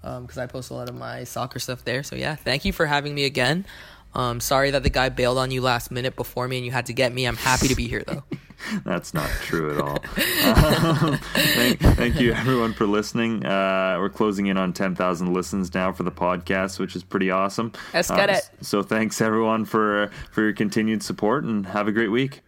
[0.01, 2.01] because I post a lot of my soccer stuff there.
[2.03, 3.65] So yeah, thank you for having me again.
[4.13, 6.87] Um, sorry that the guy bailed on you last minute before me and you had
[6.87, 7.25] to get me.
[7.25, 8.23] I'm happy to be here though.
[8.83, 9.97] That's not true at all.
[11.07, 13.45] um, thank, thank you, everyone, for listening.
[13.45, 17.71] Uh, we're closing in on 10,000 listens now for the podcast, which is pretty awesome.
[17.93, 18.49] Let's get Uh, it.
[18.61, 22.41] So thanks, everyone, for for your continued support, and have a great week.